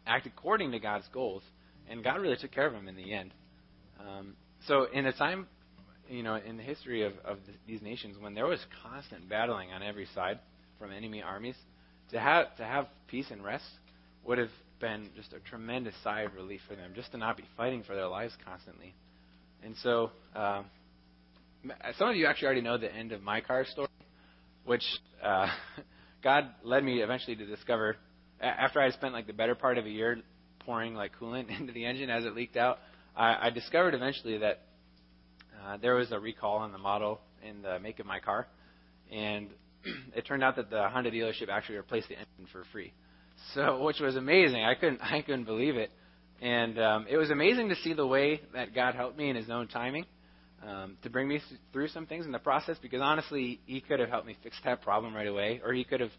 act 0.06 0.26
according 0.26 0.72
to 0.72 0.78
God's 0.78 1.06
goals, 1.12 1.42
and 1.88 2.04
God 2.04 2.20
really 2.20 2.36
took 2.36 2.52
care 2.52 2.66
of 2.66 2.74
him 2.74 2.88
in 2.88 2.96
the 2.96 3.12
end. 3.12 3.32
Um, 4.00 4.34
so 4.66 4.86
in 4.92 5.06
a 5.06 5.12
time, 5.12 5.46
you 6.12 6.22
know, 6.22 6.36
in 6.36 6.56
the 6.56 6.62
history 6.62 7.02
of, 7.02 7.12
of 7.24 7.38
the, 7.46 7.52
these 7.66 7.82
nations, 7.82 8.16
when 8.20 8.34
there 8.34 8.46
was 8.46 8.60
constant 8.82 9.28
battling 9.28 9.72
on 9.72 9.82
every 9.82 10.06
side 10.14 10.38
from 10.78 10.92
enemy 10.92 11.22
armies, 11.22 11.56
to 12.10 12.20
have 12.20 12.54
to 12.56 12.64
have 12.64 12.86
peace 13.08 13.26
and 13.30 13.42
rest 13.42 13.64
would 14.24 14.38
have 14.38 14.50
been 14.80 15.08
just 15.16 15.32
a 15.32 15.40
tremendous 15.40 15.94
sigh 16.04 16.22
of 16.22 16.34
relief 16.34 16.60
for 16.68 16.76
them, 16.76 16.92
just 16.94 17.10
to 17.12 17.18
not 17.18 17.36
be 17.36 17.44
fighting 17.56 17.82
for 17.82 17.94
their 17.94 18.08
lives 18.08 18.34
constantly. 18.44 18.94
And 19.64 19.74
so, 19.82 20.10
um, 20.36 20.66
some 21.98 22.08
of 22.08 22.16
you 22.16 22.26
actually 22.26 22.46
already 22.46 22.60
know 22.60 22.76
the 22.76 22.92
end 22.94 23.12
of 23.12 23.22
my 23.22 23.40
car 23.40 23.64
story, 23.64 23.88
which 24.64 24.84
uh, 25.22 25.46
God 26.22 26.48
led 26.62 26.84
me 26.84 27.00
eventually 27.00 27.36
to 27.36 27.46
discover 27.46 27.96
after 28.40 28.80
I 28.80 28.90
spent 28.90 29.14
like 29.14 29.28
the 29.28 29.32
better 29.32 29.54
part 29.54 29.78
of 29.78 29.86
a 29.86 29.90
year 29.90 30.18
pouring 30.60 30.94
like 30.94 31.12
coolant 31.20 31.48
into 31.60 31.72
the 31.72 31.86
engine 31.86 32.10
as 32.10 32.24
it 32.24 32.34
leaked 32.34 32.56
out. 32.56 32.78
I, 33.16 33.46
I 33.46 33.50
discovered 33.50 33.94
eventually 33.94 34.38
that 34.38 34.62
uh, 35.64 35.76
there 35.80 35.94
was 35.94 36.10
a 36.12 36.18
recall 36.18 36.56
on 36.58 36.72
the 36.72 36.78
model 36.78 37.20
and 37.46 37.64
the 37.64 37.78
make 37.78 37.98
of 37.98 38.06
my 38.06 38.20
car, 38.20 38.46
and 39.10 39.48
it 40.16 40.26
turned 40.26 40.42
out 40.42 40.56
that 40.56 40.70
the 40.70 40.88
Honda 40.88 41.10
dealership 41.10 41.48
actually 41.48 41.76
replaced 41.76 42.08
the 42.08 42.14
engine 42.14 42.46
for 42.50 42.64
free. 42.72 42.92
So, 43.54 43.82
which 43.84 44.00
was 44.00 44.16
amazing. 44.16 44.64
I 44.64 44.74
couldn't 44.74 45.00
I 45.02 45.22
couldn't 45.22 45.44
believe 45.44 45.76
it, 45.76 45.90
and 46.40 46.78
um, 46.78 47.06
it 47.08 47.16
was 47.16 47.30
amazing 47.30 47.68
to 47.68 47.76
see 47.76 47.92
the 47.92 48.06
way 48.06 48.40
that 48.54 48.74
God 48.74 48.94
helped 48.94 49.16
me 49.16 49.30
in 49.30 49.36
His 49.36 49.50
own 49.50 49.68
timing 49.68 50.06
um, 50.66 50.96
to 51.02 51.10
bring 51.10 51.28
me 51.28 51.40
through 51.72 51.88
some 51.88 52.06
things 52.06 52.26
in 52.26 52.32
the 52.32 52.38
process. 52.38 52.76
Because 52.80 53.00
honestly, 53.00 53.60
He 53.66 53.80
could 53.80 54.00
have 54.00 54.08
helped 54.08 54.26
me 54.26 54.36
fix 54.42 54.56
that 54.64 54.82
problem 54.82 55.14
right 55.14 55.28
away, 55.28 55.60
or 55.64 55.72
He 55.72 55.84
could 55.84 56.00
have, 56.00 56.12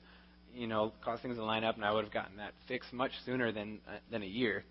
you 0.54 0.68
know, 0.68 0.94
caused 1.04 1.22
things 1.22 1.38
to 1.38 1.44
line 1.44 1.64
up, 1.64 1.76
and 1.76 1.86
I 1.86 1.92
would 1.92 2.04
have 2.04 2.14
gotten 2.14 2.38
that 2.38 2.54
fixed 2.68 2.94
much 2.94 3.12
sooner 3.26 3.52
than 3.52 3.80
uh, 3.88 3.98
than 4.12 4.24
a 4.24 4.28
year. 4.28 4.64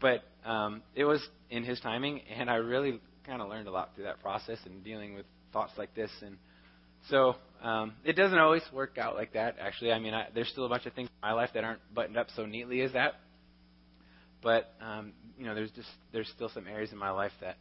But 0.00 0.24
um, 0.44 0.82
it 0.94 1.04
was 1.04 1.26
in 1.50 1.64
His 1.64 1.80
timing, 1.80 2.20
and 2.36 2.50
I 2.50 2.56
really 2.56 3.00
kind 3.26 3.42
of 3.42 3.48
learned 3.48 3.68
a 3.68 3.70
lot 3.70 3.90
through 3.94 4.04
that 4.04 4.20
process 4.20 4.58
and 4.66 4.84
dealing 4.84 5.14
with 5.14 5.26
thoughts 5.52 5.72
like 5.76 5.94
this 5.94 6.10
and 6.22 6.36
so 7.10 7.36
um, 7.62 7.92
it 8.04 8.14
doesn't 8.14 8.38
always 8.38 8.62
work 8.72 8.96
out 8.98 9.14
like 9.14 9.34
that. 9.34 9.56
Actually, 9.60 9.92
I 9.92 9.98
mean, 9.98 10.14
I, 10.14 10.28
there's 10.34 10.48
still 10.48 10.64
a 10.64 10.68
bunch 10.68 10.86
of 10.86 10.94
things 10.94 11.08
in 11.08 11.28
my 11.28 11.34
life 11.34 11.50
that 11.54 11.64
aren't 11.64 11.80
buttoned 11.94 12.16
up 12.16 12.28
so 12.34 12.46
neatly 12.46 12.80
as 12.80 12.92
that. 12.92 13.14
But 14.42 14.72
um, 14.80 15.12
you 15.38 15.44
know, 15.44 15.54
there's 15.54 15.70
just 15.70 15.88
there's 16.12 16.28
still 16.28 16.48
some 16.48 16.66
areas 16.66 16.92
in 16.92 16.98
my 16.98 17.10
life 17.10 17.32
that 17.40 17.56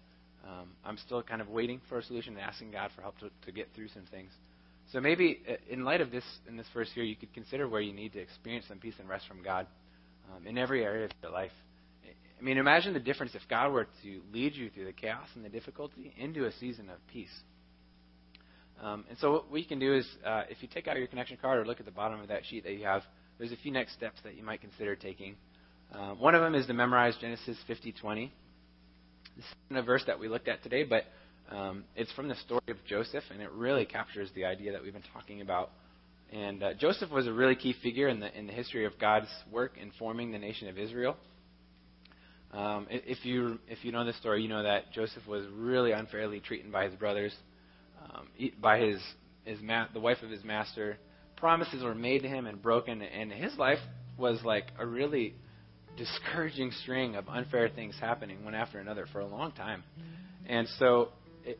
um, 0.47 0.69
I'm 0.85 0.97
still 0.97 1.21
kind 1.23 1.41
of 1.41 1.49
waiting 1.49 1.81
for 1.87 1.99
a 1.99 2.03
solution 2.03 2.33
and 2.33 2.41
asking 2.41 2.71
God 2.71 2.91
for 2.95 3.01
help 3.01 3.17
to, 3.19 3.29
to 3.45 3.51
get 3.51 3.69
through 3.75 3.87
some 3.89 4.03
things. 4.11 4.31
So 4.91 4.99
maybe 4.99 5.41
uh, 5.49 5.53
in 5.69 5.85
light 5.85 6.01
of 6.01 6.11
this, 6.11 6.25
in 6.47 6.57
this 6.57 6.67
first 6.73 6.95
year, 6.95 7.05
you 7.05 7.15
could 7.15 7.33
consider 7.33 7.67
where 7.67 7.81
you 7.81 7.93
need 7.93 8.13
to 8.13 8.19
experience 8.19 8.65
some 8.67 8.79
peace 8.79 8.95
and 8.99 9.07
rest 9.07 9.27
from 9.27 9.41
God 9.41 9.67
um, 10.33 10.45
in 10.45 10.57
every 10.57 10.83
area 10.83 11.05
of 11.05 11.11
your 11.21 11.31
life. 11.31 11.51
I 12.43 12.45
mean, 12.45 12.57
imagine 12.57 12.93
the 12.93 12.99
difference 12.99 13.35
if 13.35 13.41
God 13.49 13.71
were 13.71 13.85
to 13.85 14.21
lead 14.33 14.53
you 14.53 14.69
through 14.69 14.83
the 14.83 14.91
chaos 14.91 15.29
and 15.33 15.45
the 15.45 15.49
difficulty 15.49 16.13
into 16.17 16.45
a 16.45 16.51
season 16.59 16.89
of 16.89 16.97
peace. 17.07 17.31
Um, 18.81 19.05
and 19.07 19.17
so 19.17 19.31
what 19.31 19.49
we 19.49 19.63
can 19.63 19.79
do 19.79 19.95
is, 19.95 20.05
uh, 20.25 20.43
if 20.49 20.61
you 20.61 20.67
take 20.67 20.89
out 20.89 20.97
your 20.97 21.07
connection 21.07 21.37
card 21.41 21.57
or 21.57 21.65
look 21.65 21.79
at 21.79 21.85
the 21.85 21.91
bottom 21.91 22.19
of 22.19 22.27
that 22.27 22.45
sheet 22.45 22.65
that 22.65 22.73
you 22.73 22.83
have, 22.83 23.01
there's 23.37 23.53
a 23.53 23.55
few 23.55 23.71
next 23.71 23.93
steps 23.93 24.17
that 24.25 24.35
you 24.35 24.43
might 24.43 24.59
consider 24.59 24.93
taking. 24.93 25.37
Uh, 25.95 26.15
one 26.15 26.35
of 26.35 26.41
them 26.41 26.53
is 26.53 26.67
to 26.67 26.73
memorize 26.73 27.15
Genesis 27.21 27.55
50:20. 27.69 28.29
This 29.37 29.45
isn't 29.67 29.77
a 29.77 29.81
verse 29.81 30.03
that 30.07 30.19
we 30.19 30.27
looked 30.27 30.49
at 30.49 30.61
today, 30.63 30.83
but 30.83 31.05
um, 31.49 31.85
it's 31.95 32.11
from 32.11 32.27
the 32.27 32.35
story 32.35 32.59
of 32.67 32.75
Joseph, 32.85 33.23
and 33.31 33.41
it 33.41 33.51
really 33.53 33.85
captures 33.85 34.29
the 34.35 34.43
idea 34.43 34.73
that 34.73 34.83
we've 34.83 34.91
been 34.91 35.01
talking 35.13 35.39
about. 35.39 35.69
And 36.33 36.61
uh, 36.61 36.73
Joseph 36.73 37.09
was 37.09 37.25
a 37.25 37.31
really 37.31 37.55
key 37.55 37.73
figure 37.81 38.09
in 38.09 38.19
the 38.19 38.37
in 38.37 38.47
the 38.47 38.53
history 38.53 38.85
of 38.85 38.99
God's 38.99 39.29
work 39.49 39.77
in 39.81 39.91
forming 39.97 40.33
the 40.33 40.39
nation 40.39 40.67
of 40.67 40.77
Israel. 40.77 41.15
Um, 42.53 42.87
if 42.89 43.25
you 43.25 43.59
if 43.67 43.83
you 43.83 43.91
know 43.91 44.05
the 44.05 44.13
story, 44.13 44.43
you 44.43 44.47
know 44.47 44.63
that 44.63 44.91
Joseph 44.91 45.25
was 45.27 45.45
really 45.55 45.91
unfairly 45.91 46.39
treated 46.39 46.71
by 46.71 46.85
his 46.85 46.93
brothers 46.95 47.33
um, 48.03 48.27
by 48.61 48.79
his 48.79 49.01
his 49.43 49.59
ma- 49.61 49.87
the 49.93 49.99
wife 49.99 50.17
of 50.23 50.29
his 50.29 50.43
master. 50.43 50.97
Promises 51.35 51.83
were 51.83 51.95
made 51.95 52.21
to 52.21 52.27
him 52.27 52.45
and 52.45 52.61
broken, 52.61 53.01
and 53.01 53.31
his 53.31 53.57
life 53.57 53.79
was 54.17 54.39
like 54.43 54.65
a 54.79 54.85
really 54.85 55.33
discouraging 55.97 56.71
string 56.83 57.15
of 57.15 57.27
unfair 57.27 57.69
things 57.69 57.95
happening 57.99 58.43
one 58.45 58.55
after 58.55 58.79
another 58.79 59.05
for 59.11 59.19
a 59.19 59.27
long 59.27 59.51
time. 59.51 59.83
And 60.47 60.67
so, 60.79 61.09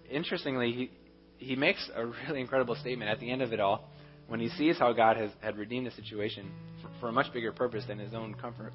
interestingly, 0.09 0.71
he 0.71 0.91
he 1.37 1.55
makes 1.55 1.89
a 1.95 2.05
really 2.05 2.39
incredible 2.39 2.75
statement 2.75 3.09
at 3.09 3.19
the 3.19 3.31
end 3.31 3.41
of 3.41 3.51
it 3.51 3.59
all 3.59 3.89
when 4.27 4.39
he 4.39 4.49
sees 4.49 4.77
how 4.77 4.93
God 4.93 5.17
has 5.17 5.31
had 5.41 5.57
redeemed 5.57 5.87
the 5.87 5.91
situation 5.91 6.49
for, 6.81 6.89
for 6.99 7.09
a 7.09 7.11
much 7.11 7.33
bigger 7.33 7.51
purpose 7.51 7.83
than 7.87 7.99
his 7.99 8.13
own 8.13 8.35
comfort. 8.35 8.73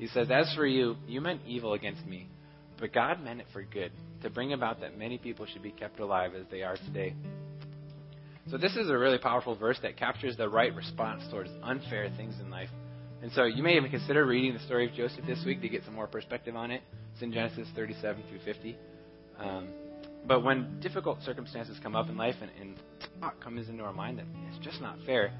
He 0.00 0.06
says, 0.08 0.30
"As 0.30 0.52
for 0.54 0.66
you, 0.66 0.96
you 1.06 1.20
meant 1.20 1.42
evil 1.46 1.74
against 1.74 2.06
me, 2.06 2.26
but 2.78 2.92
God 2.92 3.22
meant 3.22 3.40
it 3.40 3.46
for 3.52 3.62
good, 3.62 3.92
to 4.22 4.30
bring 4.30 4.54
about 4.54 4.80
that 4.80 4.96
many 4.96 5.18
people 5.18 5.44
should 5.44 5.62
be 5.62 5.70
kept 5.70 6.00
alive 6.00 6.32
as 6.34 6.46
they 6.50 6.62
are 6.62 6.76
today. 6.76 7.14
So, 8.50 8.56
this 8.56 8.74
is 8.76 8.88
a 8.88 8.96
really 8.96 9.18
powerful 9.18 9.54
verse 9.54 9.78
that 9.82 9.98
captures 9.98 10.38
the 10.38 10.48
right 10.48 10.74
response 10.74 11.22
towards 11.30 11.50
unfair 11.62 12.10
things 12.16 12.34
in 12.40 12.50
life. 12.50 12.70
And 13.22 13.30
so, 13.32 13.44
you 13.44 13.62
may 13.62 13.76
even 13.76 13.90
consider 13.90 14.24
reading 14.24 14.54
the 14.54 14.60
story 14.60 14.88
of 14.88 14.94
Joseph 14.94 15.26
this 15.26 15.44
week 15.44 15.60
to 15.60 15.68
get 15.68 15.84
some 15.84 15.94
more 15.94 16.06
perspective 16.06 16.56
on 16.56 16.70
it. 16.70 16.82
It's 17.12 17.22
in 17.22 17.30
Genesis 17.30 17.68
37 17.76 18.24
through 18.30 18.40
50. 18.40 18.78
Um, 19.38 19.68
but 20.26 20.42
when 20.42 20.80
difficult 20.80 21.20
circumstances 21.22 21.78
come 21.82 21.94
up 21.94 22.08
in 22.08 22.16
life 22.16 22.36
and, 22.40 22.50
and 22.58 22.76
thought 23.20 23.38
comes 23.40 23.68
into 23.68 23.84
our 23.84 23.92
mind 23.92 24.18
that 24.18 24.26
it's 24.48 24.64
just 24.64 24.80
not 24.80 24.96
fair, 25.04 25.32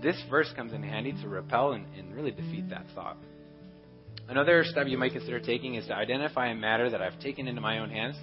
this 0.00 0.20
verse 0.30 0.52
comes 0.54 0.72
in 0.72 0.82
handy 0.84 1.12
to 1.22 1.28
repel 1.28 1.72
and, 1.72 1.84
and 1.96 2.14
really 2.14 2.30
defeat 2.30 2.70
that 2.70 2.86
thought. 2.94 3.16
Another 4.28 4.64
step 4.64 4.86
you 4.86 4.98
might 4.98 5.12
consider 5.12 5.40
taking 5.40 5.74
is 5.74 5.86
to 5.88 5.94
identify 5.94 6.48
a 6.48 6.54
matter 6.54 6.88
that 6.90 7.02
I've 7.02 7.18
taken 7.20 7.48
into 7.48 7.60
my 7.60 7.78
own 7.78 7.90
hands 7.90 8.16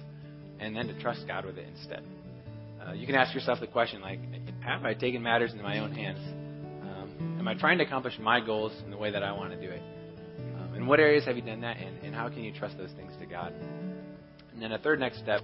and 0.58 0.74
then 0.74 0.88
to 0.88 1.00
trust 1.00 1.26
God 1.26 1.44
with 1.44 1.58
it 1.58 1.66
instead. 1.76 2.02
Uh, 2.84 2.92
you 2.92 3.06
can 3.06 3.14
ask 3.14 3.34
yourself 3.34 3.60
the 3.60 3.66
question, 3.66 4.00
like, 4.00 4.18
have 4.60 4.84
I 4.84 4.94
taken 4.94 5.22
matters 5.22 5.52
into 5.52 5.62
my 5.62 5.78
own 5.78 5.92
hands? 5.92 6.18
Um, 6.82 7.36
am 7.38 7.48
I 7.48 7.54
trying 7.54 7.78
to 7.78 7.84
accomplish 7.84 8.18
my 8.18 8.44
goals 8.44 8.72
in 8.84 8.90
the 8.90 8.96
way 8.96 9.10
that 9.10 9.22
I 9.22 9.32
want 9.32 9.52
to 9.52 9.60
do 9.60 9.70
it? 9.70 9.82
Um, 10.56 10.74
in 10.74 10.86
what 10.86 10.98
areas 11.00 11.24
have 11.26 11.36
you 11.36 11.42
done 11.42 11.60
that, 11.60 11.76
and, 11.76 11.98
and 12.02 12.14
how 12.14 12.28
can 12.28 12.42
you 12.42 12.52
trust 12.52 12.78
those 12.78 12.90
things 12.92 13.12
to 13.20 13.26
God? 13.26 13.52
And 14.52 14.62
then 14.62 14.72
a 14.72 14.78
third 14.78 15.00
next 15.00 15.18
step 15.18 15.42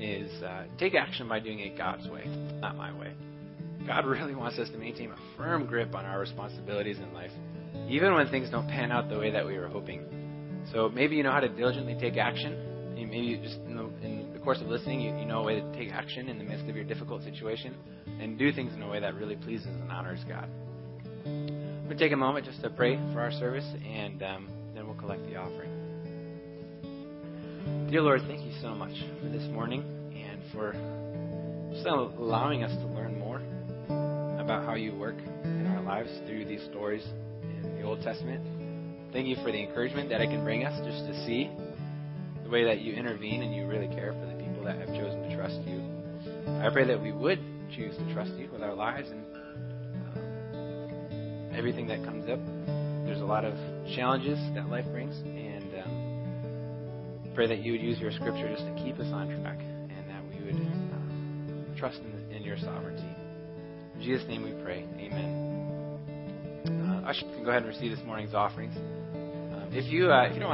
is 0.00 0.30
uh, 0.42 0.64
take 0.78 0.94
action 0.94 1.28
by 1.28 1.40
doing 1.40 1.58
it 1.58 1.76
God's 1.76 2.08
way, 2.08 2.24
not 2.60 2.76
my 2.76 2.96
way. 2.96 3.12
God 3.86 4.06
really 4.06 4.34
wants 4.34 4.58
us 4.58 4.68
to 4.70 4.78
maintain 4.78 5.10
a 5.10 5.16
firm 5.36 5.66
grip 5.66 5.94
on 5.94 6.04
our 6.04 6.20
responsibilities 6.20 6.98
in 6.98 7.12
life 7.12 7.32
even 7.88 8.14
when 8.14 8.28
things 8.28 8.50
don't 8.50 8.68
pan 8.68 8.92
out 8.92 9.08
the 9.08 9.18
way 9.18 9.30
that 9.30 9.46
we 9.46 9.56
were 9.56 9.68
hoping. 9.68 10.04
So 10.72 10.88
maybe 10.88 11.16
you 11.16 11.22
know 11.22 11.32
how 11.32 11.40
to 11.40 11.48
diligently 11.48 11.96
take 11.98 12.16
action. 12.16 12.64
Maybe 12.94 13.40
just 13.42 13.56
in 13.66 13.76
the, 13.76 13.84
in 14.06 14.32
the 14.34 14.38
course 14.40 14.60
of 14.60 14.66
listening, 14.66 15.00
you, 15.00 15.16
you 15.18 15.24
know 15.24 15.40
a 15.40 15.44
way 15.44 15.60
to 15.60 15.72
take 15.72 15.90
action 15.92 16.28
in 16.28 16.36
the 16.36 16.44
midst 16.44 16.68
of 16.68 16.76
your 16.76 16.84
difficult 16.84 17.22
situation 17.22 17.74
and 18.20 18.36
do 18.38 18.52
things 18.52 18.74
in 18.74 18.82
a 18.82 18.88
way 18.88 19.00
that 19.00 19.14
really 19.14 19.36
pleases 19.36 19.66
and 19.66 19.90
honors 19.90 20.20
God. 20.28 20.48
We'll 21.24 21.96
take 21.96 22.12
a 22.12 22.16
moment 22.16 22.44
just 22.44 22.60
to 22.62 22.70
pray 22.70 22.96
for 23.14 23.20
our 23.20 23.32
service, 23.32 23.64
and 23.86 24.22
um, 24.22 24.48
then 24.74 24.86
we'll 24.86 24.96
collect 24.96 25.24
the 25.26 25.36
offering. 25.36 25.70
Dear 27.90 28.02
Lord, 28.02 28.20
thank 28.26 28.44
you 28.44 28.52
so 28.60 28.74
much 28.74 28.92
for 29.22 29.28
this 29.30 29.48
morning 29.50 29.82
and 30.12 30.42
for 30.52 30.72
just 31.72 31.86
allowing 31.86 32.62
us 32.64 32.72
to 32.72 32.86
learn 32.88 33.18
more 33.18 33.40
about 34.38 34.66
how 34.66 34.74
you 34.74 34.94
work 34.94 35.16
in 35.44 35.66
our 35.66 35.82
lives 35.82 36.10
through 36.26 36.44
these 36.44 36.62
stories 36.64 37.06
Old 37.88 38.02
Testament. 38.02 38.44
Thank 39.14 39.26
you 39.28 39.36
for 39.36 39.50
the 39.50 39.58
encouragement 39.58 40.10
that 40.10 40.20
it 40.20 40.26
can 40.26 40.44
bring 40.44 40.66
us 40.66 40.78
just 40.84 41.06
to 41.06 41.24
see 41.24 41.50
the 42.44 42.50
way 42.50 42.64
that 42.64 42.80
you 42.80 42.92
intervene 42.92 43.42
and 43.42 43.54
you 43.54 43.66
really 43.66 43.88
care 43.88 44.12
for 44.12 44.26
the 44.26 44.34
people 44.34 44.62
that 44.64 44.76
have 44.76 44.88
chosen 44.88 45.22
to 45.22 45.34
trust 45.34 45.56
you. 45.64 45.80
I 46.60 46.68
pray 46.70 46.84
that 46.86 47.00
we 47.00 47.12
would 47.12 47.38
choose 47.74 47.96
to 47.96 48.12
trust 48.12 48.32
you 48.32 48.50
with 48.52 48.62
our 48.62 48.74
lives 48.74 49.08
and 49.08 49.24
uh, 50.12 51.56
everything 51.56 51.86
that 51.86 52.04
comes 52.04 52.28
up. 52.28 52.40
There's 53.06 53.22
a 53.22 53.24
lot 53.24 53.46
of 53.46 53.54
challenges 53.96 54.38
that 54.54 54.68
life 54.68 54.84
brings, 54.92 55.16
and 55.24 55.72
um, 55.82 57.32
pray 57.34 57.46
that 57.46 57.60
you 57.64 57.72
would 57.72 57.80
use 57.80 57.98
your 57.98 58.12
scripture 58.12 58.52
just 58.52 58.66
to 58.66 58.74
keep 58.84 58.98
us 58.98 59.10
on 59.14 59.28
track 59.40 59.60
and 59.60 60.04
that 60.10 60.22
we 60.28 60.44
would 60.44 60.60
uh, 60.60 61.78
trust 61.78 62.00
in, 62.00 62.36
in 62.36 62.42
your 62.42 62.58
sovereignty. 62.58 63.16
In 63.94 64.02
Jesus' 64.02 64.28
name 64.28 64.42
we 64.42 64.52
pray. 64.62 64.84
Amen. 64.98 65.47
Usher 67.08 67.24
can 67.34 67.42
go 67.42 67.50
ahead 67.50 67.62
and 67.62 67.72
receive 67.72 67.90
this 67.90 68.04
morning's 68.04 68.34
offerings. 68.34 68.76
Um, 68.76 69.70
if 69.72 69.90
you 69.90 70.12
uh, 70.12 70.24
if 70.24 70.34
you 70.34 70.40
don't 70.40 70.46